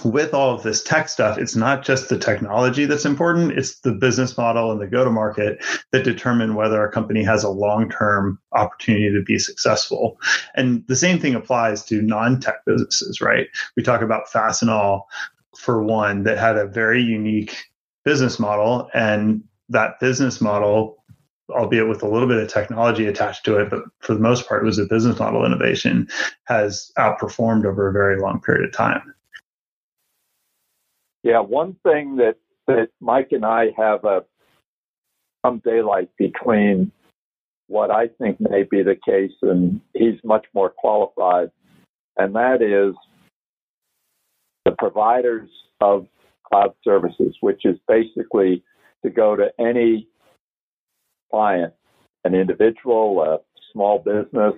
with 0.04 0.34
all 0.34 0.54
of 0.54 0.64
this 0.64 0.84
tech 0.84 1.10
stuff, 1.10 1.38
it's 1.38 1.56
not 1.56 1.84
just 1.84 2.10
the 2.10 2.18
technology 2.18 2.86
that's 2.86 3.06
important, 3.06 3.58
it's 3.58 3.80
the 3.80 3.92
business 3.92 4.38
model 4.38 4.72
and 4.72 4.80
the 4.80 4.88
go 4.88 5.04
to 5.04 5.10
market 5.10 5.64
that 5.92 6.04
determine 6.04 6.56
whether 6.56 6.84
a 6.84 6.92
company 6.92 7.24
has 7.24 7.44
a 7.44 7.50
long 7.50 7.90
term 7.90 8.40
opportunity 8.54 9.12
to 9.12 9.24
be 9.24 9.40
successful. 9.40 10.20
And 10.56 10.86
the 10.88 10.96
same 10.96 11.20
thing 11.20 11.36
applies 11.36 11.84
to 11.86 12.02
non 12.02 12.40
tech 12.40 12.66
businesses, 12.66 13.20
right? 13.22 13.48
We 13.76 13.84
talk 13.84 14.02
about 14.02 14.30
Fastenal 14.30 15.04
for 15.58 15.84
one 15.84 16.24
that 16.24 16.38
had 16.38 16.58
a 16.58 16.68
very 16.68 17.02
unique 17.02 17.66
business 18.06 18.40
model, 18.40 18.90
and 18.94 19.44
that 19.70 20.00
business 20.00 20.40
model 20.40 20.99
albeit 21.50 21.88
with 21.88 22.04
a 22.04 22.08
little 22.08 22.28
bit 22.28 22.38
of 22.38 22.48
technology 22.48 23.08
attached 23.08 23.46
to 23.46 23.58
it, 23.58 23.70
but 23.70 23.84
for 24.00 24.14
the 24.14 24.20
most 24.20 24.48
part, 24.48 24.64
it 24.64 24.66
was 24.66 24.80
a 24.80 24.86
business 24.86 25.20
model 25.20 25.46
innovation, 25.46 26.08
has 26.46 26.92
outperformed 26.98 27.66
over 27.66 27.88
a 27.88 27.94
very 27.94 28.20
long 28.20 28.42
period 28.42 28.66
of 28.66 28.74
time. 28.74 29.14
Yeah, 31.24 31.40
one 31.40 31.76
thing 31.84 32.18
that, 32.18 32.36
that 32.68 32.90
Mike 33.02 33.30
and 33.32 33.46
I 33.46 33.72
have 33.78 34.06
a 34.06 34.24
some 35.46 35.62
daylight 35.64 36.10
between 36.18 36.92
what 37.68 37.92
I 37.92 38.08
think 38.08 38.42
may 38.42 38.64
be 38.64 38.84
the 38.84 38.98
case, 39.08 39.32
and 39.42 39.80
he's 39.94 40.20
much 40.24 40.46
more 40.54 40.70
qualified, 40.70 41.50
and 42.18 42.36
that 42.36 42.62
is 42.62 42.96
the 44.66 44.72
providers 44.78 45.50
of 45.80 46.08
cloud 46.52 46.74
services, 46.84 47.36
which 47.40 47.64
is 47.64 47.78
basically 47.88 48.64
to 49.04 49.10
go 49.10 49.36
to 49.36 49.50
any 49.60 50.09
client, 51.30 51.74
an 52.24 52.36
individual, 52.36 53.22
a 53.22 53.40
small 53.72 54.00
business, 54.00 54.54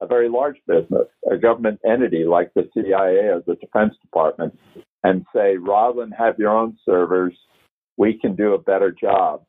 a 0.00 0.06
very 0.06 0.28
large 0.28 0.56
business, 0.66 1.06
a 1.30 1.36
government 1.36 1.80
entity 1.88 2.24
like 2.24 2.52
the 2.54 2.68
CIA 2.74 3.28
or 3.28 3.42
the 3.46 3.56
Defense 3.56 3.94
Department, 4.02 4.58
and 5.04 5.24
say, 5.34 5.56
rather 5.56 6.00
than 6.00 6.10
have 6.10 6.38
your 6.38 6.50
own 6.50 6.76
servers, 6.84 7.34
we 7.96 8.18
can 8.18 8.34
do 8.34 8.54
a 8.54 8.58
better 8.58 8.90
job. 8.90 9.42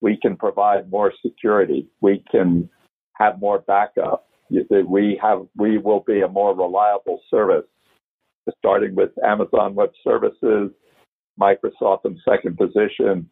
We 0.00 0.16
can 0.20 0.36
provide 0.36 0.90
more 0.90 1.12
security. 1.24 1.88
We 2.00 2.24
can 2.30 2.68
have 3.14 3.40
more 3.40 3.58
backup. 3.60 4.28
We 4.50 5.18
have, 5.20 5.46
we 5.56 5.78
will 5.78 6.04
be 6.06 6.22
a 6.22 6.28
more 6.28 6.56
reliable 6.56 7.20
service. 7.30 7.66
Starting 8.58 8.94
with 8.94 9.10
Amazon 9.22 9.74
Web 9.74 9.90
Services, 10.02 10.70
Microsoft 11.38 12.06
in 12.06 12.18
second 12.26 12.56
position, 12.56 13.28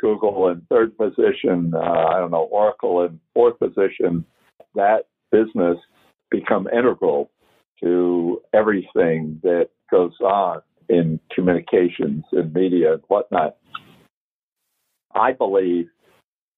Google 0.00 0.48
in 0.48 0.62
third 0.68 0.96
position, 0.96 1.72
uh, 1.74 1.78
I 1.78 2.18
don't 2.18 2.30
know, 2.30 2.48
Oracle 2.50 3.04
in 3.04 3.20
fourth 3.34 3.58
position, 3.58 4.24
that 4.74 5.06
business 5.30 5.76
become 6.30 6.68
integral 6.68 7.30
to 7.82 8.40
everything 8.52 9.40
that 9.42 9.68
goes 9.90 10.12
on 10.20 10.62
in 10.88 11.20
communications 11.34 12.24
and 12.32 12.52
media 12.52 12.94
and 12.94 13.02
whatnot. 13.08 13.56
I 15.14 15.32
believe 15.32 15.88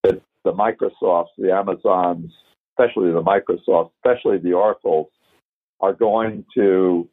that 0.03 0.21
the 0.45 0.53
Microsofts, 0.53 1.29
the 1.39 1.53
Amazons, 1.53 2.33
especially 2.71 3.13
the 3.13 3.23
Microsofts, 3.23 3.91
especially 4.05 4.39
the 4.39 4.53
Oracles, 4.53 5.09
are 5.81 5.93
going 5.93 6.45
to 6.55 7.09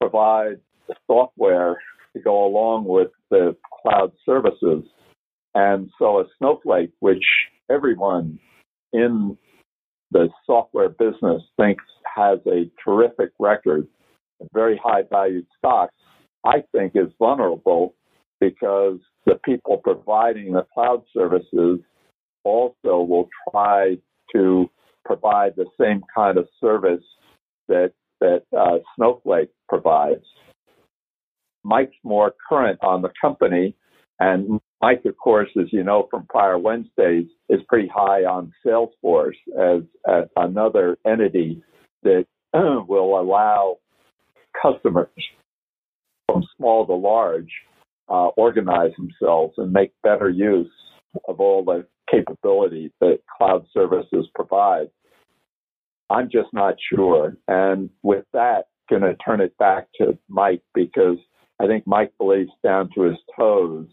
provide 0.00 0.60
software 1.06 1.80
to 2.14 2.22
go 2.22 2.44
along 2.46 2.84
with 2.84 3.08
the 3.30 3.56
cloud 3.82 4.12
services. 4.24 4.84
And 5.54 5.90
so 5.98 6.20
a 6.20 6.24
Snowflake, 6.38 6.92
which 7.00 7.24
everyone 7.70 8.38
in 8.92 9.36
the 10.10 10.28
software 10.46 10.88
business 10.88 11.42
thinks 11.56 11.84
has 12.16 12.38
a 12.46 12.70
terrific 12.84 13.30
record, 13.38 13.86
a 14.40 14.46
very 14.52 14.80
high 14.82 15.02
valued 15.10 15.46
stock, 15.58 15.90
I 16.44 16.62
think 16.72 16.92
is 16.94 17.12
vulnerable 17.18 17.94
because 18.40 18.98
the 19.26 19.36
people 19.44 19.78
providing 19.78 20.52
the 20.52 20.66
cloud 20.74 21.02
services 21.16 21.80
also 22.44 23.00
will 23.02 23.28
try 23.50 23.96
to 24.32 24.70
provide 25.04 25.54
the 25.56 25.66
same 25.80 26.02
kind 26.14 26.38
of 26.38 26.48
service 26.60 27.04
that 27.68 27.92
that 28.20 28.42
uh, 28.56 28.78
Snowflake 28.96 29.50
provides. 29.68 30.24
Mike's 31.64 31.96
more 32.04 32.34
current 32.48 32.78
on 32.82 33.02
the 33.02 33.10
company, 33.20 33.74
and 34.20 34.60
Mike, 34.84 35.06
of 35.06 35.16
course, 35.16 35.48
as 35.58 35.72
you 35.72 35.82
know 35.82 36.06
from 36.10 36.26
prior 36.28 36.58
Wednesdays, 36.58 37.24
is 37.48 37.60
pretty 37.68 37.88
high 37.88 38.24
on 38.24 38.52
Salesforce 38.66 39.32
as, 39.58 39.80
as 40.06 40.24
another 40.36 40.98
entity 41.06 41.62
that 42.02 42.26
will 42.52 43.18
allow 43.18 43.78
customers 44.60 45.08
from 46.26 46.42
small 46.58 46.86
to 46.86 46.92
large 46.92 47.50
uh, 48.10 48.26
organize 48.36 48.90
themselves 48.98 49.54
and 49.56 49.72
make 49.72 49.90
better 50.02 50.28
use 50.28 50.70
of 51.28 51.40
all 51.40 51.64
the 51.64 51.86
capabilities 52.10 52.90
that 53.00 53.20
cloud 53.38 53.64
services 53.72 54.28
provide. 54.34 54.90
I'm 56.10 56.28
just 56.30 56.52
not 56.52 56.74
sure. 56.94 57.38
And 57.48 57.88
with 58.02 58.26
that, 58.34 58.64
going 58.90 59.00
to 59.00 59.16
turn 59.24 59.40
it 59.40 59.56
back 59.56 59.86
to 59.96 60.18
Mike 60.28 60.60
because 60.74 61.16
I 61.58 61.68
think 61.68 61.86
Mike 61.86 62.12
believes 62.18 62.52
down 62.62 62.90
to 62.94 63.04
his 63.04 63.16
toes 63.34 63.86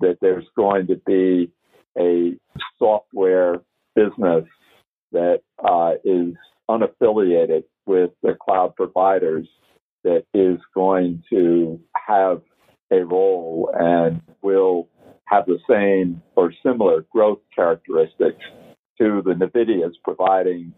that 0.00 0.18
there's 0.20 0.46
going 0.56 0.86
to 0.88 0.96
be 1.06 1.50
a 1.98 2.32
software 2.78 3.56
business 3.94 4.44
that 5.12 5.40
uh, 5.64 5.92
is 6.04 6.34
unaffiliated 6.68 7.64
with 7.86 8.10
the 8.22 8.36
cloud 8.40 8.74
providers 8.76 9.48
that 10.04 10.24
is 10.32 10.58
going 10.74 11.22
to 11.30 11.80
have 11.94 12.40
a 12.92 13.04
role 13.04 13.70
and 13.78 14.20
will 14.42 14.88
have 15.26 15.46
the 15.46 15.58
same 15.68 16.22
or 16.36 16.52
similar 16.64 17.04
growth 17.12 17.40
characteristics 17.54 18.42
to 18.98 19.22
the 19.24 19.32
NVIDIA's 19.32 19.96
providing 20.04 20.72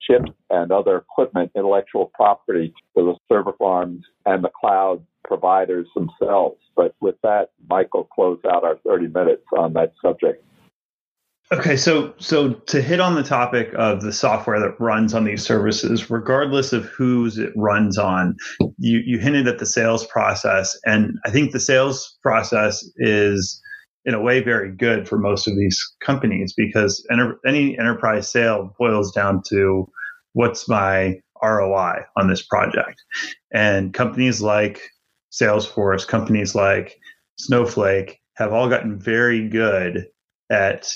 chips 0.00 0.30
and 0.50 0.72
other 0.72 0.96
equipment, 0.96 1.50
intellectual 1.54 2.10
property 2.14 2.72
to 2.96 3.04
the 3.04 3.14
server 3.28 3.52
farms 3.58 4.04
and 4.24 4.42
the 4.42 4.50
cloud 4.58 5.04
providers 5.28 5.86
themselves. 5.94 6.56
But 6.74 6.96
with 7.00 7.16
that, 7.22 7.50
Michael, 7.68 8.04
close 8.04 8.40
out 8.50 8.64
our 8.64 8.78
30 8.84 9.08
minutes 9.08 9.44
on 9.56 9.74
that 9.74 9.92
subject. 10.02 10.42
Okay, 11.50 11.76
so 11.78 12.12
so 12.18 12.52
to 12.52 12.82
hit 12.82 13.00
on 13.00 13.14
the 13.14 13.22
topic 13.22 13.72
of 13.74 14.02
the 14.02 14.12
software 14.12 14.60
that 14.60 14.78
runs 14.78 15.14
on 15.14 15.24
these 15.24 15.42
services, 15.42 16.10
regardless 16.10 16.74
of 16.74 16.84
whose 16.84 17.38
it 17.38 17.52
runs 17.56 17.96
on, 17.96 18.36
you 18.78 18.98
you 18.98 19.18
hinted 19.18 19.48
at 19.48 19.58
the 19.58 19.64
sales 19.64 20.06
process, 20.08 20.78
and 20.84 21.18
I 21.24 21.30
think 21.30 21.52
the 21.52 21.60
sales 21.60 22.18
process 22.22 22.84
is 22.96 23.62
in 24.04 24.12
a 24.12 24.20
way 24.20 24.40
very 24.42 24.70
good 24.70 25.08
for 25.08 25.18
most 25.18 25.48
of 25.48 25.56
these 25.56 25.82
companies 26.00 26.52
because 26.54 27.04
enter, 27.10 27.38
any 27.46 27.78
enterprise 27.78 28.30
sale 28.30 28.74
boils 28.78 29.10
down 29.12 29.42
to 29.48 29.88
what's 30.34 30.68
my 30.68 31.18
ROI 31.42 32.04
on 32.18 32.28
this 32.28 32.42
project, 32.42 33.02
and 33.54 33.94
companies 33.94 34.42
like 34.42 34.82
Salesforce, 35.32 36.06
companies 36.06 36.54
like 36.54 36.98
Snowflake 37.38 38.20
have 38.34 38.52
all 38.52 38.68
gotten 38.68 38.98
very 38.98 39.48
good 39.48 40.06
at 40.50 40.92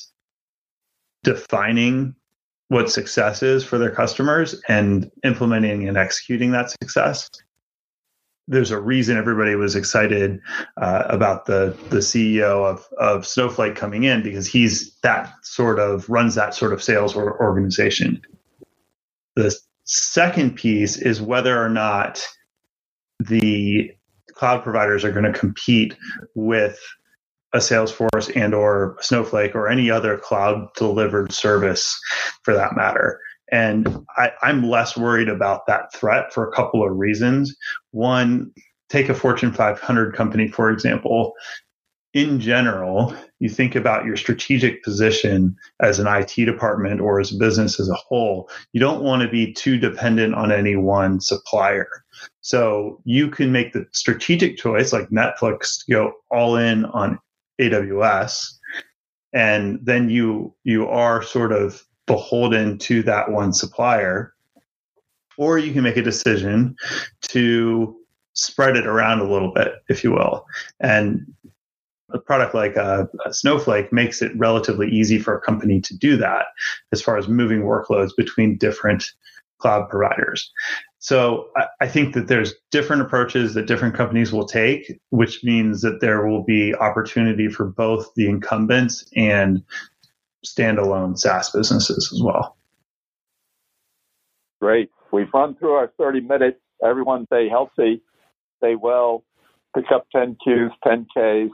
defining 1.22 2.14
what 2.68 2.90
success 2.90 3.42
is 3.42 3.64
for 3.64 3.78
their 3.78 3.90
customers 3.90 4.60
and 4.68 5.10
implementing 5.24 5.86
and 5.88 5.98
executing 5.98 6.52
that 6.52 6.70
success. 6.70 7.28
There's 8.48 8.70
a 8.70 8.80
reason 8.80 9.16
everybody 9.16 9.54
was 9.54 9.76
excited 9.76 10.40
uh, 10.80 11.04
about 11.08 11.46
the 11.46 11.76
the 11.90 11.98
CEO 11.98 12.64
of, 12.64 12.84
of 12.98 13.26
Snowflake 13.26 13.76
coming 13.76 14.04
in 14.04 14.22
because 14.22 14.46
he's 14.46 14.96
that 15.02 15.32
sort 15.42 15.78
of 15.78 16.08
runs 16.08 16.34
that 16.34 16.54
sort 16.54 16.72
of 16.72 16.82
sales 16.82 17.14
organization. 17.14 18.20
The 19.36 19.56
second 19.84 20.56
piece 20.56 20.96
is 20.96 21.22
whether 21.22 21.62
or 21.62 21.68
not 21.68 22.26
the 23.20 23.92
cloud 24.42 24.64
providers 24.64 25.04
are 25.04 25.12
going 25.12 25.32
to 25.32 25.38
compete 25.38 25.96
with 26.34 26.76
a 27.52 27.58
Salesforce 27.58 28.36
and 28.36 28.52
or 28.52 28.96
Snowflake 29.00 29.54
or 29.54 29.68
any 29.68 29.88
other 29.88 30.18
cloud 30.18 30.66
delivered 30.76 31.30
service 31.30 31.96
for 32.42 32.52
that 32.52 32.74
matter. 32.74 33.20
And 33.52 34.04
I, 34.16 34.32
I'm 34.42 34.68
less 34.68 34.96
worried 34.96 35.28
about 35.28 35.68
that 35.68 35.94
threat 35.94 36.32
for 36.32 36.48
a 36.48 36.52
couple 36.52 36.84
of 36.84 36.96
reasons. 36.96 37.56
One, 37.92 38.50
take 38.88 39.08
a 39.08 39.14
Fortune 39.14 39.52
500 39.52 40.12
company, 40.12 40.48
for 40.48 40.72
example. 40.72 41.34
In 42.14 42.40
general, 42.40 43.14
you 43.38 43.48
think 43.48 43.74
about 43.74 44.04
your 44.04 44.16
strategic 44.16 44.82
position 44.84 45.56
as 45.80 45.98
an 45.98 46.06
IT 46.06 46.44
department 46.44 47.00
or 47.00 47.20
as 47.20 47.32
a 47.32 47.38
business 47.38 47.80
as 47.80 47.88
a 47.88 47.94
whole, 47.94 48.50
you 48.72 48.80
don't 48.80 49.02
want 49.02 49.22
to 49.22 49.28
be 49.28 49.52
too 49.52 49.78
dependent 49.78 50.34
on 50.34 50.52
any 50.52 50.76
one 50.76 51.20
supplier. 51.20 51.88
So 52.42 53.00
you 53.04 53.28
can 53.28 53.50
make 53.50 53.72
the 53.72 53.86
strategic 53.92 54.58
choice, 54.58 54.92
like 54.92 55.08
Netflix, 55.08 55.84
to 55.86 55.92
go 55.92 56.12
all 56.30 56.56
in 56.56 56.84
on 56.86 57.18
AWS, 57.58 58.46
and 59.32 59.78
then 59.82 60.10
you 60.10 60.54
you 60.64 60.86
are 60.88 61.22
sort 61.22 61.52
of 61.52 61.82
beholden 62.06 62.76
to 62.78 63.02
that 63.04 63.30
one 63.30 63.54
supplier, 63.54 64.34
or 65.38 65.58
you 65.58 65.72
can 65.72 65.82
make 65.82 65.96
a 65.96 66.02
decision 66.02 66.76
to 67.22 67.96
spread 68.34 68.76
it 68.76 68.86
around 68.86 69.20
a 69.20 69.30
little 69.30 69.52
bit, 69.52 69.74
if 69.88 70.04
you 70.04 70.10
will, 70.10 70.44
and 70.80 71.26
a 72.12 72.18
product 72.18 72.54
like 72.54 72.76
a, 72.76 73.08
Snowflake 73.30 73.92
makes 73.92 74.22
it 74.22 74.32
relatively 74.36 74.88
easy 74.88 75.18
for 75.18 75.36
a 75.36 75.40
company 75.40 75.80
to 75.80 75.96
do 75.96 76.16
that 76.16 76.46
as 76.92 77.02
far 77.02 77.16
as 77.18 77.28
moving 77.28 77.62
workloads 77.62 78.10
between 78.16 78.56
different 78.56 79.04
cloud 79.58 79.88
providers. 79.88 80.50
So 80.98 81.48
I 81.80 81.88
think 81.88 82.14
that 82.14 82.28
there's 82.28 82.54
different 82.70 83.02
approaches 83.02 83.54
that 83.54 83.66
different 83.66 83.94
companies 83.94 84.32
will 84.32 84.46
take, 84.46 85.00
which 85.10 85.42
means 85.42 85.82
that 85.82 86.00
there 86.00 86.26
will 86.26 86.44
be 86.44 86.74
opportunity 86.74 87.48
for 87.48 87.66
both 87.66 88.12
the 88.14 88.28
incumbents 88.28 89.04
and 89.16 89.62
standalone 90.46 91.18
SaaS 91.18 91.50
businesses 91.50 92.10
as 92.12 92.22
well. 92.22 92.56
Great. 94.60 94.90
We've 95.12 95.32
run 95.34 95.56
through 95.56 95.72
our 95.72 95.92
30 95.98 96.20
minutes. 96.20 96.58
Everyone 96.84 97.26
stay 97.26 97.48
healthy, 97.48 98.02
stay 98.58 98.74
well, 98.74 99.24
pick 99.74 99.84
up 99.92 100.06
10 100.12 100.36
Qs, 100.44 100.70
10 100.84 101.06
Ks, 101.06 101.52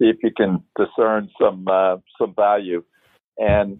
see 0.00 0.08
if 0.08 0.16
you 0.22 0.30
can 0.36 0.62
discern 0.76 1.28
some 1.40 1.66
uh, 1.68 1.96
some 2.18 2.34
value. 2.34 2.82
And 3.38 3.78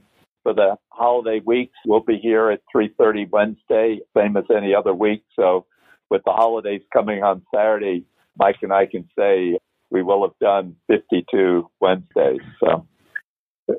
for 0.49 0.55
the 0.55 0.77
holiday 0.89 1.41
weeks. 1.45 1.77
We'll 1.85 2.01
be 2.01 2.19
here 2.19 2.51
at 2.51 2.61
3:30 2.75 3.31
Wednesday, 3.31 4.01
same 4.17 4.37
as 4.37 4.45
any 4.55 4.75
other 4.75 4.95
week. 4.95 5.23
So, 5.37 5.67
with 6.11 6.23
the 6.25 6.33
holidays 6.33 6.83
coming 6.91 7.23
on 7.23 7.43
Saturday, 7.55 8.05
Mike 8.39 8.57
and 8.63 8.73
I 8.73 8.87
can 8.87 9.07
say 9.19 9.59
we 9.91 10.03
will 10.03 10.23
have 10.23 10.39
done 10.41 10.77
52 10.87 11.71
Wednesdays. 11.81 12.41
So, 12.61 12.87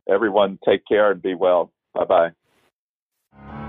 everyone, 0.08 0.60
take 0.64 0.82
care 0.88 1.12
and 1.12 1.22
be 1.22 1.34
well. 1.34 1.72
Bye 1.96 2.06
bye. 2.06 3.69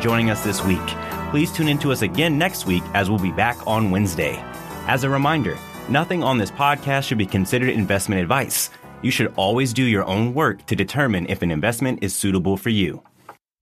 Joining 0.00 0.30
us 0.30 0.44
this 0.44 0.64
week. 0.64 0.86
Please 1.30 1.52
tune 1.52 1.68
in 1.68 1.78
to 1.78 1.92
us 1.92 2.02
again 2.02 2.38
next 2.38 2.66
week 2.66 2.82
as 2.94 3.10
we'll 3.10 3.18
be 3.18 3.32
back 3.32 3.58
on 3.66 3.90
Wednesday. 3.90 4.42
As 4.86 5.04
a 5.04 5.10
reminder, 5.10 5.58
nothing 5.88 6.22
on 6.22 6.38
this 6.38 6.50
podcast 6.50 7.04
should 7.04 7.18
be 7.18 7.26
considered 7.26 7.70
investment 7.70 8.20
advice. 8.20 8.70
You 9.02 9.10
should 9.10 9.32
always 9.36 9.72
do 9.72 9.82
your 9.82 10.04
own 10.04 10.34
work 10.34 10.64
to 10.66 10.76
determine 10.76 11.26
if 11.28 11.42
an 11.42 11.50
investment 11.50 12.02
is 12.02 12.14
suitable 12.14 12.56
for 12.56 12.70
you. 12.70 13.02